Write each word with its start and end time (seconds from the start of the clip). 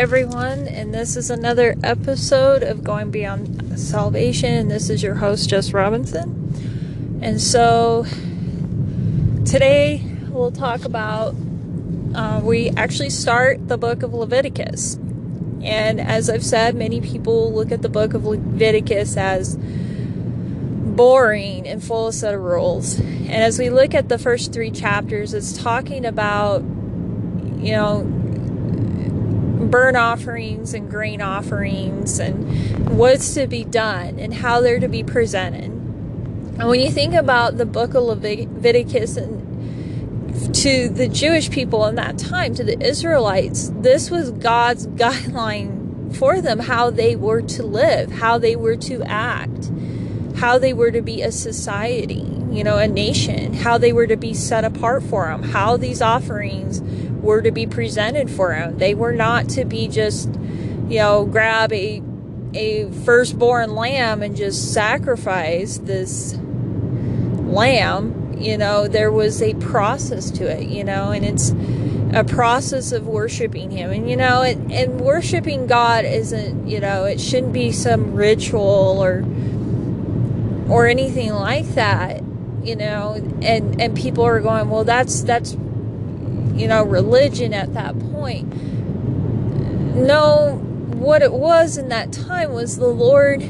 everyone, 0.00 0.66
and 0.66 0.94
this 0.94 1.14
is 1.14 1.28
another 1.28 1.76
episode 1.84 2.62
of 2.62 2.82
Going 2.82 3.10
Beyond 3.10 3.78
Salvation. 3.78 4.54
And 4.54 4.70
this 4.70 4.88
is 4.88 5.02
your 5.02 5.16
host, 5.16 5.50
Jess 5.50 5.74
Robinson. 5.74 7.20
And 7.20 7.38
so 7.38 8.06
today 9.44 10.02
we'll 10.30 10.52
talk 10.52 10.86
about 10.86 11.34
uh, 12.14 12.40
we 12.42 12.70
actually 12.70 13.10
start 13.10 13.68
the 13.68 13.76
book 13.76 14.02
of 14.02 14.14
Leviticus. 14.14 14.94
And 15.62 16.00
as 16.00 16.30
I've 16.30 16.46
said, 16.46 16.74
many 16.74 17.02
people 17.02 17.52
look 17.52 17.70
at 17.70 17.82
the 17.82 17.90
book 17.90 18.14
of 18.14 18.24
Leviticus 18.24 19.18
as 19.18 19.58
boring 19.58 21.68
and 21.68 21.84
full 21.84 22.08
of 22.08 22.14
set 22.14 22.34
of 22.34 22.40
rules. 22.40 22.98
And 22.98 23.34
as 23.34 23.58
we 23.58 23.68
look 23.68 23.94
at 23.94 24.08
the 24.08 24.16
first 24.16 24.50
three 24.50 24.70
chapters, 24.70 25.34
it's 25.34 25.62
talking 25.62 26.06
about, 26.06 26.62
you 26.62 27.72
know, 27.72 28.16
burnt 29.70 29.96
offerings 29.96 30.74
and 30.74 30.90
grain 30.90 31.22
offerings 31.22 32.18
and 32.18 32.98
what's 32.98 33.34
to 33.34 33.46
be 33.46 33.64
done 33.64 34.18
and 34.18 34.34
how 34.34 34.60
they're 34.60 34.80
to 34.80 34.88
be 34.88 35.02
presented. 35.02 35.64
And 35.64 36.68
when 36.68 36.80
you 36.80 36.90
think 36.90 37.14
about 37.14 37.56
the 37.56 37.66
book 37.66 37.94
of 37.94 38.04
Leviticus 38.04 39.16
and 39.16 40.54
to 40.54 40.88
the 40.88 41.08
Jewish 41.08 41.50
people 41.50 41.86
in 41.86 41.94
that 41.94 42.18
time, 42.18 42.54
to 42.54 42.64
the 42.64 42.78
Israelites, 42.80 43.70
this 43.74 44.10
was 44.10 44.30
God's 44.30 44.86
guideline 44.98 46.14
for 46.14 46.40
them 46.40 46.58
how 46.58 46.90
they 46.90 47.16
were 47.16 47.42
to 47.42 47.62
live, 47.62 48.10
how 48.10 48.36
they 48.38 48.56
were 48.56 48.76
to 48.76 49.02
act, 49.04 49.70
how 50.36 50.58
they 50.58 50.72
were 50.72 50.90
to 50.90 51.00
be 51.00 51.22
a 51.22 51.32
society, 51.32 52.26
you 52.50 52.64
know, 52.64 52.78
a 52.78 52.88
nation, 52.88 53.54
how 53.54 53.78
they 53.78 53.92
were 53.92 54.06
to 54.06 54.16
be 54.16 54.34
set 54.34 54.64
apart 54.64 55.02
for 55.02 55.30
Him, 55.30 55.42
how 55.42 55.76
these 55.76 56.02
offerings 56.02 56.80
were 57.20 57.42
to 57.42 57.50
be 57.50 57.66
presented 57.66 58.30
for 58.30 58.54
him. 58.54 58.78
They 58.78 58.94
were 58.94 59.12
not 59.12 59.48
to 59.50 59.64
be 59.64 59.88
just, 59.88 60.28
you 60.88 60.98
know, 60.98 61.26
grab 61.26 61.72
a 61.72 62.02
a 62.52 62.90
firstborn 63.04 63.76
lamb 63.76 64.22
and 64.22 64.36
just 64.36 64.72
sacrifice 64.72 65.78
this 65.78 66.36
lamb. 66.36 68.36
You 68.38 68.58
know, 68.58 68.88
there 68.88 69.12
was 69.12 69.42
a 69.42 69.54
process 69.54 70.30
to 70.32 70.46
it, 70.46 70.68
you 70.68 70.82
know, 70.82 71.10
and 71.10 71.24
it's 71.24 71.50
a 72.12 72.24
process 72.24 72.90
of 72.90 73.06
worshiping 73.06 73.70
him. 73.70 73.90
And 73.90 74.08
you 74.08 74.16
know, 74.16 74.42
it, 74.42 74.58
and 74.70 75.00
worshiping 75.00 75.66
God 75.66 76.04
isn't, 76.04 76.66
you 76.66 76.80
know, 76.80 77.04
it 77.04 77.20
shouldn't 77.20 77.52
be 77.52 77.70
some 77.70 78.14
ritual 78.14 78.98
or 79.00 79.24
or 80.68 80.86
anything 80.86 81.32
like 81.32 81.66
that 81.74 82.22
you 82.62 82.76
know 82.76 83.14
and 83.42 83.80
and 83.80 83.96
people 83.96 84.24
are 84.24 84.40
going 84.40 84.68
well 84.68 84.84
that's 84.84 85.22
that's 85.22 85.56
you 86.60 86.68
know, 86.68 86.84
religion 86.84 87.54
at 87.54 87.72
that 87.72 87.98
point. 88.12 88.46
No, 89.96 90.56
what 90.92 91.22
it 91.22 91.32
was 91.32 91.78
in 91.78 91.88
that 91.88 92.12
time 92.12 92.52
was 92.52 92.76
the 92.76 92.86
Lord, 92.86 93.42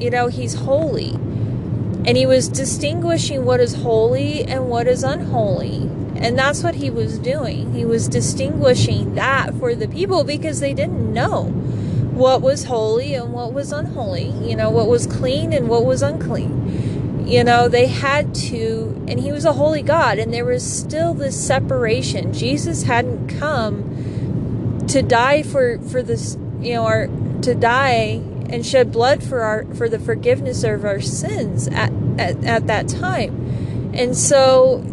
you 0.00 0.08
know, 0.10 0.28
He's 0.28 0.54
holy. 0.54 1.10
And 1.10 2.16
He 2.16 2.24
was 2.24 2.48
distinguishing 2.48 3.44
what 3.44 3.60
is 3.60 3.74
holy 3.74 4.44
and 4.44 4.70
what 4.70 4.86
is 4.86 5.04
unholy. 5.04 5.82
And 6.16 6.38
that's 6.38 6.62
what 6.62 6.76
He 6.76 6.88
was 6.88 7.18
doing. 7.18 7.74
He 7.74 7.84
was 7.84 8.08
distinguishing 8.08 9.14
that 9.16 9.54
for 9.56 9.74
the 9.74 9.86
people 9.86 10.24
because 10.24 10.60
they 10.60 10.72
didn't 10.72 11.12
know 11.12 11.44
what 11.44 12.40
was 12.40 12.64
holy 12.64 13.12
and 13.12 13.34
what 13.34 13.52
was 13.52 13.70
unholy, 13.70 14.30
you 14.42 14.56
know, 14.56 14.70
what 14.70 14.88
was 14.88 15.06
clean 15.06 15.52
and 15.52 15.68
what 15.68 15.84
was 15.84 16.00
unclean 16.00 16.85
you 17.26 17.42
know, 17.42 17.66
they 17.66 17.88
had 17.88 18.34
to, 18.36 19.04
and 19.08 19.18
he 19.18 19.32
was 19.32 19.44
a 19.44 19.52
holy 19.52 19.82
God, 19.82 20.18
and 20.18 20.32
there 20.32 20.44
was 20.44 20.64
still 20.64 21.12
this 21.12 21.36
separation. 21.36 22.32
Jesus 22.32 22.84
hadn't 22.84 23.36
come 23.38 24.84
to 24.88 25.02
die 25.02 25.42
for 25.42 25.78
for 25.80 26.02
this, 26.02 26.38
you 26.60 26.74
know, 26.74 26.84
our 26.84 27.08
to 27.42 27.54
die 27.54 28.22
and 28.48 28.64
shed 28.64 28.92
blood 28.92 29.24
for 29.24 29.42
our 29.42 29.64
for 29.74 29.88
the 29.88 29.98
forgiveness 29.98 30.62
of 30.62 30.84
our 30.84 31.00
sins 31.00 31.66
at 31.68 31.92
at, 32.16 32.44
at 32.44 32.66
that 32.68 32.86
time, 32.86 33.90
and 33.92 34.16
so 34.16 34.84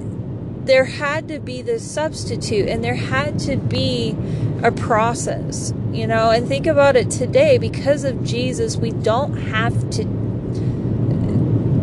there 0.65 0.85
had 0.85 1.27
to 1.27 1.39
be 1.39 1.61
this 1.61 1.83
substitute, 1.83 2.67
and 2.67 2.83
there 2.83 2.95
had 2.95 3.37
to 3.37 3.57
be 3.57 4.15
a 4.63 4.71
process, 4.71 5.71
you 5.91 6.07
know. 6.07 6.31
And 6.31 6.47
think 6.47 6.65
about 6.65 6.95
it 6.95 7.11
today, 7.11 7.59
because 7.59 8.03
of 8.03 8.23
Jesus, 8.23 8.75
we 8.75 8.89
don't 8.89 9.37
have 9.37 9.89
to 9.91 10.03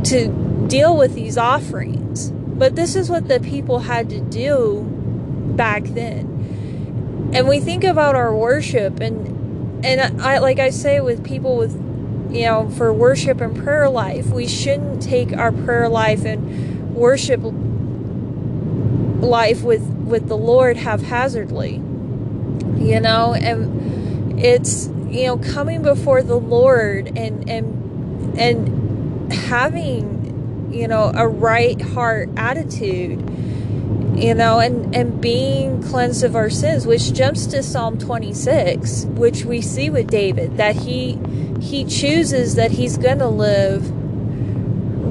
to 0.03 0.49
deal 0.66 0.97
with 0.97 1.15
these 1.15 1.37
offerings. 1.38 2.31
But 2.31 2.76
this 2.76 2.94
is 2.94 3.09
what 3.09 3.28
the 3.28 3.41
people 3.41 3.81
had 3.81 4.10
to 4.10 4.21
do 4.21 4.87
back 5.56 5.84
then. 5.84 7.31
And 7.32 7.48
we 7.48 7.60
think 7.60 7.84
about 7.84 8.15
our 8.16 8.34
worship 8.34 9.00
and 9.00 9.84
and 9.84 10.21
I 10.21 10.38
like 10.38 10.59
I 10.59 10.71
say 10.71 11.00
with 11.00 11.25
people 11.25 11.56
with 11.56 11.75
you 12.31 12.44
know 12.47 12.69
for 12.71 12.93
worship 12.93 13.41
and 13.41 13.56
prayer 13.56 13.88
life, 13.88 14.26
we 14.26 14.47
shouldn't 14.47 15.03
take 15.03 15.32
our 15.32 15.53
prayer 15.53 15.88
life 15.88 16.25
and 16.25 16.94
worship 16.94 17.41
life 19.22 19.62
with 19.62 19.82
with 19.82 20.28
the 20.28 20.37
Lord 20.37 20.77
haphazardly. 20.77 21.77
You 22.77 23.00
know, 23.00 23.34
and 23.34 24.41
it's 24.41 24.88
you 25.09 25.27
know 25.27 25.38
coming 25.38 25.82
before 25.82 26.22
the 26.22 26.38
Lord 26.38 27.16
and 27.16 27.48
and 27.48 28.38
and 28.38 29.32
having 29.32 30.19
you 30.70 30.86
know, 30.86 31.10
a 31.14 31.26
right 31.26 31.81
heart 31.81 32.31
attitude, 32.36 33.19
you 34.16 34.34
know, 34.34 34.58
and, 34.60 34.94
and 34.94 35.20
being 35.20 35.82
cleansed 35.82 36.25
of 36.25 36.36
our 36.36 36.50
sins, 36.50 36.86
which 36.86 37.12
jumps 37.12 37.47
to 37.47 37.62
Psalm 37.62 37.98
26, 37.98 39.04
which 39.06 39.44
we 39.44 39.60
see 39.60 39.91
with 39.91 40.09
David, 40.09 40.56
that 40.56 40.76
he 40.76 41.19
he 41.60 41.84
chooses 41.84 42.54
that 42.54 42.70
he's 42.70 42.97
going 42.97 43.19
to 43.19 43.28
live 43.28 43.91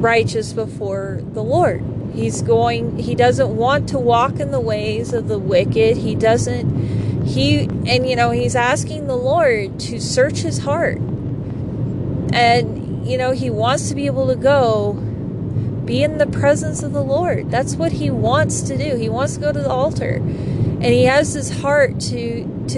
righteous 0.02 0.54
before 0.54 1.22
the 1.34 1.44
Lord. 1.44 1.84
He's 2.14 2.42
going 2.42 2.98
he 2.98 3.16
doesn't 3.16 3.56
want 3.56 3.90
to 3.90 4.00
walk 4.00 4.40
in 4.40 4.52
the 4.52 4.60
ways 4.60 5.14
of 5.14 5.28
the 5.28 5.38
wicked. 5.38 5.98
He 5.98 6.16
doesn't 6.16 7.26
he 7.26 7.62
and 7.62 8.10
you 8.10 8.16
know, 8.16 8.32
he's 8.32 8.56
asking 8.56 9.08
the 9.08 9.16
Lord 9.16 9.80
to 9.82 10.00
search 10.00 10.40
his 10.40 10.60
heart. 10.60 10.98
And 12.34 13.08
you 13.08 13.18
know, 13.18 13.32
he 13.32 13.50
wants 13.50 13.90
to 13.90 13.96
be 13.96 14.06
able 14.06 14.28
to 14.28 14.36
go 14.36 14.94
be 15.90 16.04
in 16.04 16.20
the 16.20 16.28
presence 16.28 16.84
of 16.84 16.94
the 16.94 17.02
Lord. 17.02 17.50
That's 17.50 17.76
what 17.76 17.94
he 17.94 18.12
wants 18.12 18.62
to 18.62 18.78
do. 18.78 18.96
He 18.96 19.10
wants 19.10 19.34
to 19.34 19.40
go 19.40 19.52
to 19.52 19.60
the 19.60 19.72
altar. 19.72 20.18
And 20.18 20.86
he 20.86 21.06
has 21.06 21.34
his 21.34 21.62
heart 21.62 22.00
to 22.02 22.66
to 22.68 22.78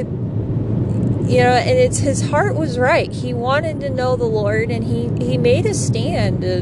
you 1.29 1.44
know, 1.44 1.51
and 1.51 1.77
it's 1.77 1.99
his 1.99 2.29
heart 2.29 2.55
was 2.55 2.79
right. 2.79 3.11
He 3.11 3.33
wanted 3.33 3.81
to 3.81 3.89
know 3.89 4.16
the 4.16 4.25
Lord 4.25 4.72
and 4.72 4.85
he 4.85 5.09
he 5.23 5.38
made 5.38 5.66
a 5.66 5.73
stand 5.73 6.41
to 6.41 6.61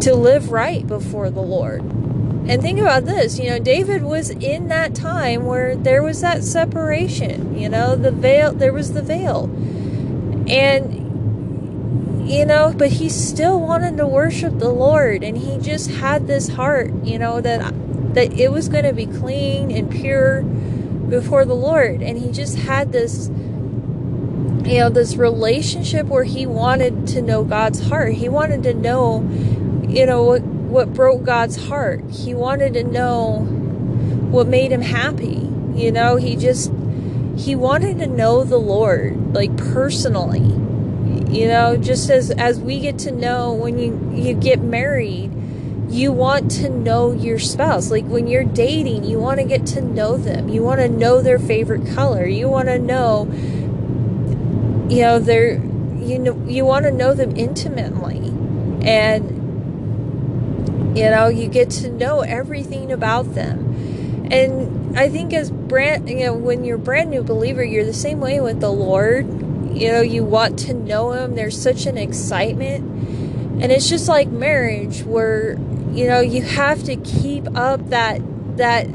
to 0.00 0.14
live 0.16 0.50
right 0.50 0.84
before 0.84 1.30
the 1.30 1.40
Lord. 1.40 1.82
And 1.82 2.60
think 2.60 2.80
about 2.80 3.04
this, 3.04 3.38
you 3.38 3.50
know, 3.50 3.60
David 3.60 4.02
was 4.02 4.30
in 4.30 4.68
that 4.68 4.92
time 4.94 5.46
where 5.46 5.76
there 5.76 6.02
was 6.02 6.20
that 6.20 6.42
separation, 6.42 7.56
you 7.56 7.68
know, 7.68 7.94
the 7.94 8.10
veil, 8.10 8.52
there 8.52 8.72
was 8.72 8.92
the 8.92 9.02
veil. 9.02 9.44
And 10.46 10.93
you 12.24 12.46
know, 12.46 12.72
but 12.76 12.88
he 12.88 13.08
still 13.10 13.60
wanted 13.60 13.98
to 13.98 14.06
worship 14.06 14.58
the 14.58 14.70
Lord 14.70 15.22
and 15.22 15.36
he 15.36 15.58
just 15.58 15.90
had 15.90 16.26
this 16.26 16.48
heart, 16.48 16.92
you 17.04 17.18
know, 17.18 17.40
that 17.40 17.74
that 18.14 18.32
it 18.32 18.50
was 18.50 18.68
going 18.68 18.84
to 18.84 18.92
be 18.92 19.06
clean 19.06 19.70
and 19.70 19.90
pure 19.90 20.42
before 20.42 21.44
the 21.44 21.54
Lord 21.54 22.02
and 22.02 22.16
he 22.16 22.30
just 22.30 22.58
had 22.58 22.92
this 22.92 23.28
you 24.64 24.78
know, 24.78 24.88
this 24.88 25.16
relationship 25.16 26.06
where 26.06 26.24
he 26.24 26.46
wanted 26.46 27.06
to 27.08 27.20
know 27.20 27.44
God's 27.44 27.88
heart. 27.88 28.14
He 28.14 28.30
wanted 28.30 28.62
to 28.62 28.72
know, 28.72 29.20
you 29.86 30.06
know, 30.06 30.22
what 30.22 30.42
what 30.42 30.94
broke 30.94 31.24
God's 31.24 31.68
heart. 31.68 32.02
He 32.10 32.34
wanted 32.34 32.72
to 32.74 32.84
know 32.84 33.40
what 34.30 34.48
made 34.48 34.72
him 34.72 34.80
happy. 34.80 35.46
You 35.74 35.92
know, 35.92 36.16
he 36.16 36.36
just 36.36 36.72
he 37.36 37.54
wanted 37.54 37.98
to 37.98 38.06
know 38.06 38.44
the 38.44 38.56
Lord 38.56 39.34
like 39.34 39.54
personally 39.56 40.63
you 41.34 41.48
know 41.48 41.76
just 41.76 42.10
as 42.10 42.30
as 42.30 42.60
we 42.60 42.78
get 42.80 42.98
to 42.98 43.10
know 43.10 43.52
when 43.52 43.78
you 43.78 44.10
you 44.14 44.34
get 44.34 44.60
married 44.60 45.32
you 45.94 46.10
want 46.10 46.50
to 46.50 46.68
know 46.68 47.12
your 47.12 47.38
spouse. 47.38 47.90
Like 47.90 48.04
when 48.06 48.26
you're 48.26 48.44
dating 48.44 49.04
you 49.04 49.18
want 49.20 49.38
to 49.40 49.46
get 49.46 49.66
to 49.66 49.80
know 49.80 50.16
them. 50.16 50.48
You 50.48 50.62
want 50.62 50.80
to 50.80 50.88
know 50.88 51.20
their 51.22 51.38
favorite 51.38 51.94
color. 51.94 52.26
You 52.26 52.48
want 52.48 52.68
to 52.68 52.78
know 52.78 53.28
you 54.88 55.02
know 55.02 55.18
their 55.18 55.52
you 55.52 56.18
know 56.18 56.44
you 56.46 56.64
want 56.64 56.84
to 56.84 56.90
know 56.90 57.14
them 57.14 57.36
intimately. 57.36 58.28
And 58.86 59.42
you 60.96 61.10
know 61.10 61.28
you 61.28 61.48
get 61.48 61.70
to 61.70 61.90
know 61.90 62.20
everything 62.20 62.90
about 62.92 63.34
them. 63.34 64.28
And 64.30 64.74
i 64.96 65.08
think 65.08 65.32
as 65.34 65.50
brand 65.50 66.08
you 66.08 66.20
know 66.20 66.34
when 66.34 66.62
you're 66.64 66.78
brand 66.78 67.10
new 67.10 67.20
believer 67.20 67.64
you're 67.64 67.84
the 67.84 67.92
same 67.92 68.20
way 68.20 68.38
with 68.38 68.60
the 68.60 68.70
lord 68.70 69.26
you 69.74 69.90
know 69.92 70.00
you 70.00 70.24
want 70.24 70.58
to 70.60 70.74
know 70.74 71.12
him. 71.12 71.34
There's 71.34 71.60
such 71.60 71.86
an 71.86 71.98
excitement. 71.98 72.90
And 73.62 73.70
it's 73.70 73.88
just 73.88 74.08
like 74.08 74.28
marriage 74.28 75.02
where 75.02 75.52
you 75.92 76.06
know 76.06 76.20
you 76.20 76.42
have 76.42 76.84
to 76.84 76.96
keep 76.96 77.46
up 77.56 77.90
that 77.90 78.20
that 78.56 78.86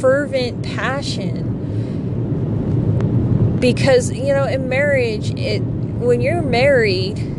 fervent 0.00 0.62
passion. 0.62 1.48
Because 3.60 4.10
you 4.12 4.32
know 4.34 4.44
in 4.44 4.68
marriage 4.68 5.30
it 5.38 5.60
when 5.60 6.20
you're 6.20 6.42
married 6.42 7.30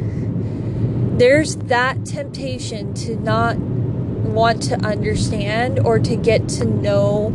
there's 1.21 1.55
that 1.57 2.03
temptation 2.03 2.93
to 2.95 3.15
not 3.15 3.55
want 3.57 4.63
to 4.63 4.75
understand 4.77 5.77
or 5.79 5.99
to 5.99 6.15
get 6.15 6.49
to 6.49 6.65
know 6.65 7.29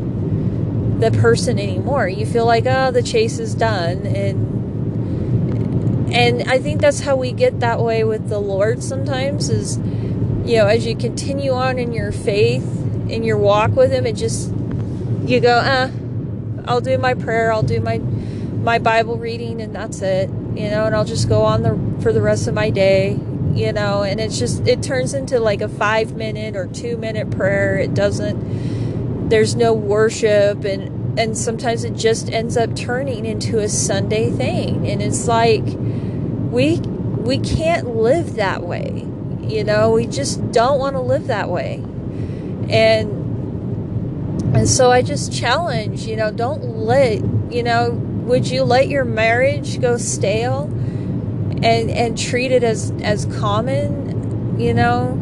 the 0.98 1.10
person 1.12 1.58
anymore. 1.58 2.08
You 2.08 2.26
feel 2.26 2.46
like, 2.46 2.64
oh, 2.66 2.90
the 2.90 3.02
chase 3.02 3.38
is 3.38 3.54
done 3.54 4.06
and 4.06 4.55
and 6.16 6.50
I 6.50 6.58
think 6.58 6.80
that's 6.80 7.00
how 7.00 7.16
we 7.16 7.32
get 7.32 7.60
that 7.60 7.80
way 7.80 8.04
with 8.04 8.28
the 8.28 8.38
Lord 8.38 8.82
sometimes 8.82 9.50
is 9.50 9.78
you 10.48 10.58
know, 10.58 10.66
as 10.66 10.86
you 10.86 10.96
continue 10.96 11.50
on 11.52 11.78
in 11.78 11.92
your 11.92 12.12
faith, 12.12 12.64
in 13.08 13.24
your 13.24 13.36
walk 13.36 13.72
with 13.72 13.90
him, 13.90 14.06
it 14.06 14.14
just 14.14 14.50
you 15.24 15.40
go, 15.40 15.56
uh, 15.56 15.90
I'll 16.66 16.80
do 16.80 16.98
my 16.98 17.14
prayer, 17.14 17.52
I'll 17.52 17.62
do 17.62 17.80
my 17.80 17.98
my 17.98 18.78
Bible 18.78 19.16
reading 19.16 19.60
and 19.60 19.74
that's 19.74 20.02
it. 20.02 20.28
You 20.28 20.70
know, 20.70 20.86
and 20.86 20.94
I'll 20.94 21.04
just 21.04 21.28
go 21.28 21.42
on 21.42 21.62
the 21.62 22.02
for 22.02 22.12
the 22.12 22.22
rest 22.22 22.48
of 22.48 22.54
my 22.54 22.70
day 22.70 23.18
you 23.56 23.72
know, 23.72 24.02
and 24.02 24.20
it's 24.20 24.38
just, 24.38 24.68
it 24.68 24.82
turns 24.82 25.14
into 25.14 25.40
like 25.40 25.62
a 25.62 25.68
five 25.68 26.14
minute 26.14 26.56
or 26.56 26.66
two 26.66 26.96
minute 26.98 27.30
prayer. 27.30 27.78
It 27.78 27.94
doesn't, 27.94 29.30
there's 29.30 29.56
no 29.56 29.72
worship 29.72 30.64
and, 30.64 31.18
and 31.18 31.36
sometimes 31.36 31.82
it 31.82 31.94
just 31.94 32.30
ends 32.30 32.58
up 32.58 32.76
turning 32.76 33.24
into 33.24 33.58
a 33.58 33.68
Sunday 33.68 34.30
thing. 34.30 34.86
And 34.86 35.00
it's 35.00 35.26
like, 35.26 35.64
we, 36.50 36.78
we 36.78 37.38
can't 37.38 37.96
live 37.96 38.36
that 38.36 38.62
way. 38.62 39.06
You 39.42 39.64
know, 39.64 39.90
we 39.90 40.06
just 40.06 40.52
don't 40.52 40.78
want 40.78 40.96
to 40.96 41.00
live 41.00 41.28
that 41.28 41.48
way. 41.48 41.76
And, 42.68 43.24
and 44.56 44.68
so 44.68 44.90
I 44.90 45.02
just 45.02 45.32
challenge, 45.32 46.06
you 46.06 46.16
know, 46.16 46.30
don't 46.30 46.62
let, 46.62 47.20
you 47.52 47.62
know, 47.62 47.90
would 47.90 48.48
you 48.48 48.64
let 48.64 48.88
your 48.88 49.04
marriage 49.04 49.80
go 49.80 49.96
stale? 49.96 50.72
and 51.62 51.90
and 51.90 52.18
treat 52.18 52.52
it 52.52 52.62
as 52.62 52.90
as 53.02 53.24
common 53.26 54.58
you 54.60 54.74
know 54.74 55.12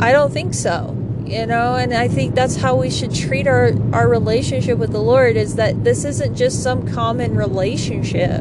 i 0.00 0.10
don't 0.10 0.32
think 0.32 0.54
so 0.54 0.96
you 1.26 1.44
know 1.44 1.74
and 1.74 1.92
i 1.92 2.08
think 2.08 2.34
that's 2.34 2.56
how 2.56 2.74
we 2.74 2.90
should 2.90 3.14
treat 3.14 3.46
our 3.46 3.72
our 3.92 4.08
relationship 4.08 4.78
with 4.78 4.90
the 4.90 5.00
lord 5.00 5.36
is 5.36 5.56
that 5.56 5.84
this 5.84 6.04
isn't 6.04 6.34
just 6.34 6.62
some 6.62 6.86
common 6.88 7.34
relationship 7.34 8.40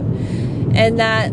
and 0.74 1.00
that 1.00 1.32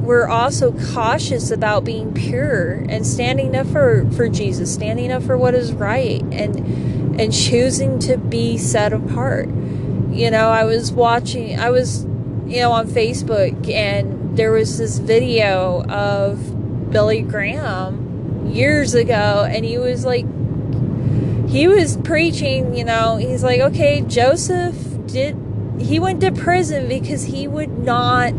we're 0.00 0.28
also 0.28 0.72
cautious 0.92 1.50
about 1.50 1.84
being 1.84 2.12
pure 2.12 2.84
and 2.88 3.06
standing 3.06 3.54
up 3.54 3.66
for 3.66 4.10
for 4.12 4.28
jesus 4.28 4.72
standing 4.72 5.12
up 5.12 5.22
for 5.22 5.36
what 5.36 5.54
is 5.54 5.72
right 5.72 6.22
and 6.32 7.20
and 7.20 7.32
choosing 7.34 7.98
to 7.98 8.16
be 8.16 8.56
set 8.56 8.92
apart. 8.92 9.48
You 10.10 10.30
know 10.30 10.48
i 10.48 10.64
was 10.64 10.90
watching 10.90 11.58
i 11.58 11.70
was 11.70 12.04
you 12.46 12.60
know 12.60 12.72
on 12.72 12.88
facebook 12.88 13.70
and 13.72 14.36
there 14.36 14.52
was 14.52 14.78
this 14.78 14.98
video 14.98 15.84
of 15.84 16.90
Billy 16.90 17.22
Graham 17.22 18.46
years 18.46 18.94
ago, 18.94 19.46
and 19.48 19.64
he 19.64 19.78
was 19.78 20.04
like, 20.04 20.24
he 21.48 21.68
was 21.68 21.96
preaching, 21.98 22.74
you 22.74 22.84
know, 22.84 23.16
he's 23.16 23.42
like, 23.42 23.60
okay, 23.60 24.02
Joseph 24.02 24.76
did, 25.06 25.36
he 25.78 25.98
went 25.98 26.20
to 26.20 26.32
prison 26.32 26.88
because 26.88 27.24
he 27.24 27.48
would 27.48 27.78
not 27.78 28.34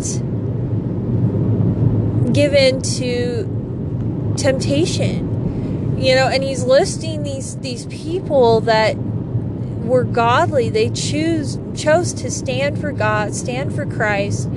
give 2.34 2.54
in 2.54 2.82
to 2.82 4.34
temptation, 4.38 5.98
you 6.00 6.16
know, 6.16 6.28
and 6.28 6.44
he's 6.44 6.64
listing 6.64 7.24
these, 7.24 7.58
these 7.58 7.86
people 7.88 8.62
that 8.62 8.96
were 8.98 10.04
godly. 10.04 10.70
They 10.70 10.90
choose, 10.90 11.60
chose 11.76 12.14
to 12.14 12.32
stand 12.32 12.80
for 12.80 12.92
God, 12.92 13.36
stand 13.36 13.76
for 13.76 13.86
Christ, 13.86 14.48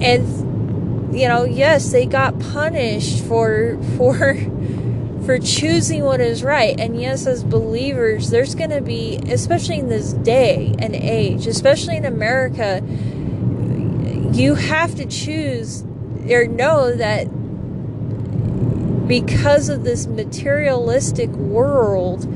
and 0.00 1.16
you 1.16 1.28
know 1.28 1.44
yes 1.44 1.92
they 1.92 2.04
got 2.04 2.38
punished 2.38 3.24
for 3.24 3.78
for 3.96 4.34
for 5.24 5.38
choosing 5.38 6.04
what 6.04 6.20
is 6.20 6.44
right 6.44 6.78
and 6.78 7.00
yes 7.00 7.26
as 7.26 7.42
believers 7.42 8.30
there's 8.30 8.54
going 8.54 8.70
to 8.70 8.80
be 8.80 9.16
especially 9.28 9.78
in 9.78 9.88
this 9.88 10.12
day 10.12 10.74
and 10.78 10.94
age 10.94 11.46
especially 11.46 11.96
in 11.96 12.04
america 12.04 12.82
you 14.32 14.54
have 14.54 14.94
to 14.94 15.06
choose 15.06 15.82
or 16.30 16.46
know 16.46 16.94
that 16.94 17.24
because 19.08 19.68
of 19.68 19.84
this 19.84 20.06
materialistic 20.06 21.30
world 21.30 22.26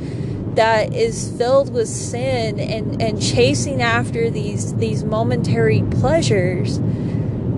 that 0.56 0.94
is 0.94 1.31
filled 1.37 1.72
with 1.72 1.88
sin 1.88 2.58
and, 2.60 3.00
and 3.00 3.22
chasing 3.22 3.81
after 3.81 4.31
these 4.31 4.75
these 4.75 5.04
momentary 5.04 5.82
pleasures 5.82 6.78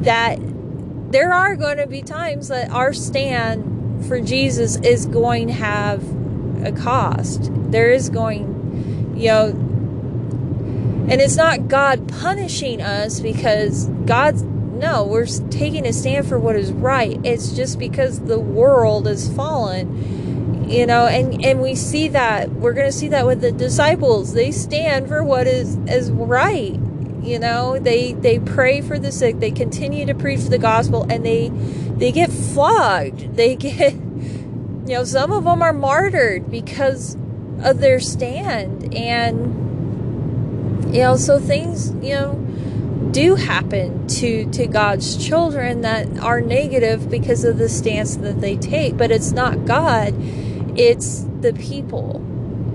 that 0.02 0.38
there 1.11 1.32
are 1.32 1.56
going 1.56 1.76
to 1.76 1.87
be 1.87 2.02
times 2.02 2.49
that 2.49 2.70
our 2.70 2.93
stand 2.93 4.06
for 4.06 4.20
Jesus 4.20 4.76
is 4.76 5.06
going 5.06 5.46
to 5.49 5.52
have 5.52 6.02
a 6.64 6.73
cost. 6.73 7.50
There 7.70 7.90
is 7.90 8.08
going, 8.08 9.14
you 9.17 9.29
know, 9.29 9.46
and 11.11 11.20
it's 11.20 11.37
not 11.37 11.69
God 11.69 12.08
punishing 12.08 12.81
us 12.81 13.20
because 13.20 13.87
God's, 14.06 14.43
no, 14.82 15.05
we're 15.05 15.26
taking 15.49 15.87
a 15.87 15.93
stand 15.93 16.26
for 16.26 16.40
what 16.40 16.56
is 16.56 16.73
right. 16.73 17.19
It's 17.25 17.52
just 17.52 17.79
because 17.79 18.19
the 18.19 18.40
world 18.40 19.06
is 19.06 19.32
fallen, 19.32 20.69
you 20.69 20.87
know, 20.87 21.06
and, 21.06 21.44
and 21.44 21.62
we 21.62 21.76
see 21.76 22.08
that, 22.08 22.50
we're 22.50 22.73
going 22.73 22.88
to 22.88 22.93
see 22.93 23.08
that 23.08 23.25
with 23.25 23.40
the 23.40 23.52
disciples. 23.52 24.32
They 24.34 24.50
stand 24.50 25.06
for 25.06 25.23
what 25.23 25.46
is, 25.46 25.76
is 25.87 26.11
right 26.11 26.79
you 27.23 27.38
know 27.38 27.79
they 27.79 28.14
they 28.14 28.40
pray 28.40 28.81
for 28.81 28.99
the 28.99 29.12
sick 29.12 29.38
they 29.38 29.52
continue 29.52 30.05
to 30.05 30.12
preach 30.12 30.40
the 30.46 30.58
gospel 30.58 31.06
and 31.08 31.25
they 31.25 31.50
they 31.96 32.11
get 32.11 32.32
flogged 32.32 33.37
they 33.37 33.55
get 33.55 33.94
you 33.94 34.88
know 34.88 35.05
some 35.05 35.31
of 35.31 35.44
them 35.44 35.62
are 35.62 35.73
martyred 35.73 36.50
because 36.50 37.17
of 37.62 37.79
their 37.79 38.00
stand 38.00 38.93
and 38.93 39.55
you 40.93 41.00
know 41.00 41.17
so 41.17 41.38
things 41.38 41.94
you 42.05 42.12
know 42.12 42.42
do 43.12 43.35
happen 43.35 44.06
to 44.09 44.50
to 44.50 44.67
God's 44.67 45.17
children 45.17 45.82
that 45.82 46.19
are 46.19 46.41
negative 46.41 47.10
because 47.10 47.44
of 47.44 47.58
the 47.58 47.69
stance 47.69 48.17
that 48.17 48.41
they 48.41 48.56
take 48.56 48.96
but 48.96 49.10
it's 49.10 49.32
not 49.32 49.65
God 49.67 50.15
it's 50.79 51.27
the 51.41 51.53
people 51.53 52.20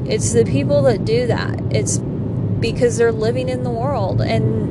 it's 0.06 0.34
the 0.34 0.46
people 0.46 0.84
that 0.84 1.06
do 1.06 1.28
that 1.28 1.60
it's 1.72 1.98
because 1.98 2.98
they're 2.98 3.12
living 3.12 3.50
in 3.50 3.64
the 3.64 3.70
world 3.70 4.22
and 4.22 4.68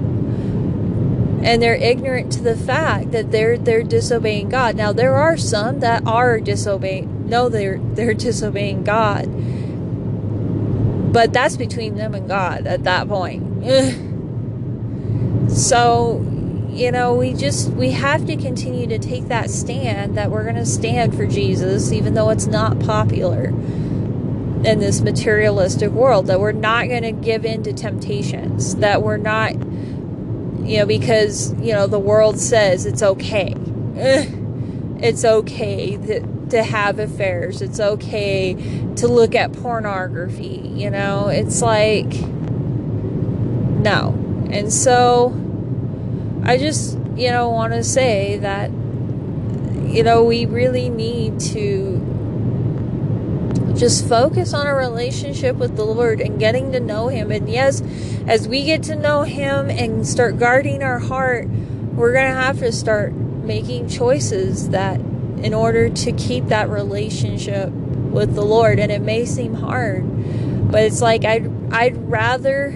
and 1.46 1.62
they're 1.62 1.76
ignorant 1.76 2.32
to 2.32 2.42
the 2.42 2.56
fact 2.56 3.12
that 3.12 3.30
they're 3.30 3.56
they're 3.56 3.84
disobeying 3.84 4.48
God. 4.48 4.74
Now 4.74 4.92
there 4.92 5.14
are 5.14 5.36
some 5.36 5.78
that 5.78 6.04
are 6.04 6.40
disobeying 6.40 7.28
no 7.28 7.48
they're 7.48 7.78
they're 7.78 8.14
disobeying 8.14 8.82
God. 8.82 9.26
But 11.12 11.32
that's 11.32 11.56
between 11.56 11.94
them 11.94 12.14
and 12.14 12.28
God 12.28 12.66
at 12.66 12.82
that 12.84 13.08
point. 13.08 13.44
so, 15.56 16.20
you 16.68 16.92
know, 16.92 17.14
we 17.14 17.32
just 17.32 17.70
we 17.70 17.92
have 17.92 18.26
to 18.26 18.36
continue 18.36 18.86
to 18.88 18.98
take 18.98 19.28
that 19.28 19.48
stand 19.48 20.18
that 20.18 20.30
we're 20.30 20.42
going 20.42 20.56
to 20.56 20.66
stand 20.66 21.16
for 21.16 21.26
Jesus 21.26 21.92
even 21.92 22.12
though 22.12 22.28
it's 22.28 22.46
not 22.46 22.78
popular 22.80 23.46
in 24.64 24.78
this 24.80 25.00
materialistic 25.00 25.90
world 25.92 26.26
that 26.26 26.40
we're 26.40 26.52
not 26.52 26.88
going 26.88 27.04
to 27.04 27.12
give 27.12 27.46
in 27.46 27.62
to 27.62 27.72
temptations 27.72 28.76
that 28.76 29.02
we're 29.02 29.16
not 29.16 29.52
you 29.52 30.78
know 30.78 30.86
because 30.86 31.54
you 31.54 31.72
know 31.72 31.86
the 31.86 31.98
world 31.98 32.38
says 32.38 32.84
it's 32.84 33.02
okay. 33.02 33.54
It's 34.98 35.26
okay 35.26 35.96
to, 35.98 36.48
to 36.50 36.62
have 36.62 36.98
affairs. 36.98 37.60
It's 37.60 37.80
okay 37.80 38.54
to 38.96 39.08
look 39.08 39.34
at 39.34 39.52
pornography 39.54 40.72
you 40.74 40.90
know? 40.90 41.28
It's 41.28 41.62
like 41.62 42.12
no. 43.80 44.22
And 44.50 44.72
so 44.72 45.42
i 46.46 46.56
just 46.56 46.98
you 47.16 47.30
know 47.30 47.50
want 47.50 47.72
to 47.72 47.84
say 47.84 48.38
that 48.38 48.70
you 48.70 50.02
know 50.02 50.24
we 50.24 50.46
really 50.46 50.88
need 50.88 51.38
to 51.38 52.06
just 53.76 54.08
focus 54.08 54.54
on 54.54 54.66
a 54.66 54.74
relationship 54.74 55.56
with 55.56 55.76
the 55.76 55.84
Lord 55.84 56.20
and 56.20 56.38
getting 56.38 56.72
to 56.72 56.80
know 56.80 57.08
Him. 57.08 57.30
And 57.30 57.48
yes, 57.48 57.82
as 58.26 58.48
we 58.48 58.64
get 58.64 58.82
to 58.84 58.96
know 58.96 59.22
Him 59.22 59.70
and 59.70 60.06
start 60.06 60.38
guarding 60.38 60.82
our 60.82 60.98
heart, 60.98 61.46
we're 61.94 62.12
going 62.12 62.28
to 62.28 62.34
have 62.34 62.58
to 62.60 62.72
start 62.72 63.12
making 63.12 63.88
choices 63.88 64.70
that 64.70 64.98
in 64.98 65.52
order 65.54 65.88
to 65.88 66.12
keep 66.12 66.46
that 66.46 66.68
relationship 66.68 67.70
with 67.70 68.34
the 68.34 68.44
Lord. 68.44 68.78
And 68.78 68.90
it 68.90 69.02
may 69.02 69.24
seem 69.24 69.54
hard, 69.54 70.04
but 70.70 70.82
it's 70.82 71.02
like 71.02 71.24
I'd, 71.24 71.50
I'd 71.72 71.96
rather, 72.10 72.70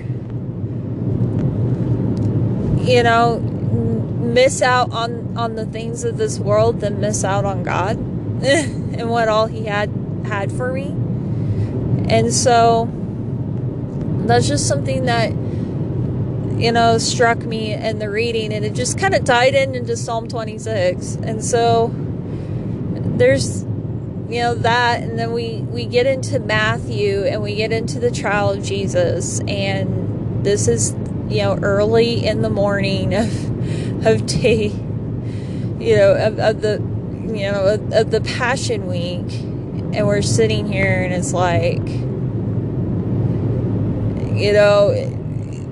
you 2.84 3.02
know, 3.02 3.38
miss 4.32 4.62
out 4.62 4.92
on, 4.92 5.36
on 5.36 5.54
the 5.54 5.66
things 5.66 6.04
of 6.04 6.16
this 6.16 6.38
world 6.38 6.80
than 6.80 7.00
miss 7.00 7.24
out 7.24 7.44
on 7.44 7.62
God 7.62 7.96
and 8.42 9.10
what 9.10 9.28
all 9.28 9.46
He 9.46 9.66
had 9.66 9.90
had 10.24 10.52
for 10.52 10.72
me. 10.72 10.86
And 12.08 12.32
so 12.32 12.88
that's 14.26 14.48
just 14.48 14.66
something 14.66 15.04
that 15.06 15.32
you 16.60 16.72
know, 16.72 16.98
struck 16.98 17.38
me 17.38 17.72
in 17.72 17.98
the 17.98 18.10
reading, 18.10 18.52
and 18.52 18.66
it 18.66 18.74
just 18.74 18.98
kind 18.98 19.14
of 19.14 19.24
tied 19.24 19.54
in 19.54 19.74
into 19.74 19.96
Psalm 19.96 20.28
26. 20.28 21.14
And 21.22 21.42
so 21.42 21.90
there's, 21.94 23.62
you 24.28 24.40
know, 24.40 24.54
that, 24.56 25.02
and 25.02 25.18
then 25.18 25.32
we 25.32 25.62
we 25.62 25.86
get 25.86 26.06
into 26.06 26.38
Matthew, 26.38 27.24
and 27.24 27.42
we 27.42 27.54
get 27.54 27.72
into 27.72 27.98
the 27.98 28.10
trial 28.10 28.50
of 28.50 28.62
Jesus, 28.62 29.40
and 29.48 30.44
this 30.44 30.68
is, 30.68 30.92
you 31.30 31.42
know, 31.42 31.58
early 31.62 32.26
in 32.26 32.42
the 32.42 32.50
morning 32.50 33.14
of 33.14 33.49
of 34.04 34.26
day, 34.26 34.66
you 35.78 35.96
know, 35.96 36.14
of, 36.14 36.38
of 36.38 36.60
the, 36.60 36.74
you 37.34 37.50
know, 37.50 37.66
of, 37.66 37.92
of 37.92 38.10
the 38.10 38.20
Passion 38.20 38.86
Week, 38.86 39.32
and 39.92 40.06
we're 40.06 40.22
sitting 40.22 40.70
here, 40.70 41.02
and 41.02 41.12
it's 41.12 41.32
like, 41.32 41.88
you 44.38 44.52
know 44.52 45.16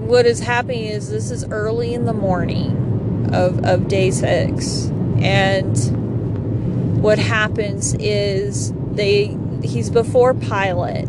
what 0.09 0.25
is 0.25 0.41
happening 0.41 0.87
is 0.87 1.11
this 1.11 1.31
is 1.31 1.45
early 1.51 1.93
in 1.93 2.07
the 2.07 2.15
morning 2.15 3.29
of, 3.35 3.63
of 3.67 3.89
day 3.89 4.11
six. 4.11 4.87
And 5.21 7.03
what 7.03 7.19
happens 7.19 7.93
is 7.95 8.73
they 8.93 9.37
he's 9.63 9.91
before 9.91 10.33
pilate 10.33 11.09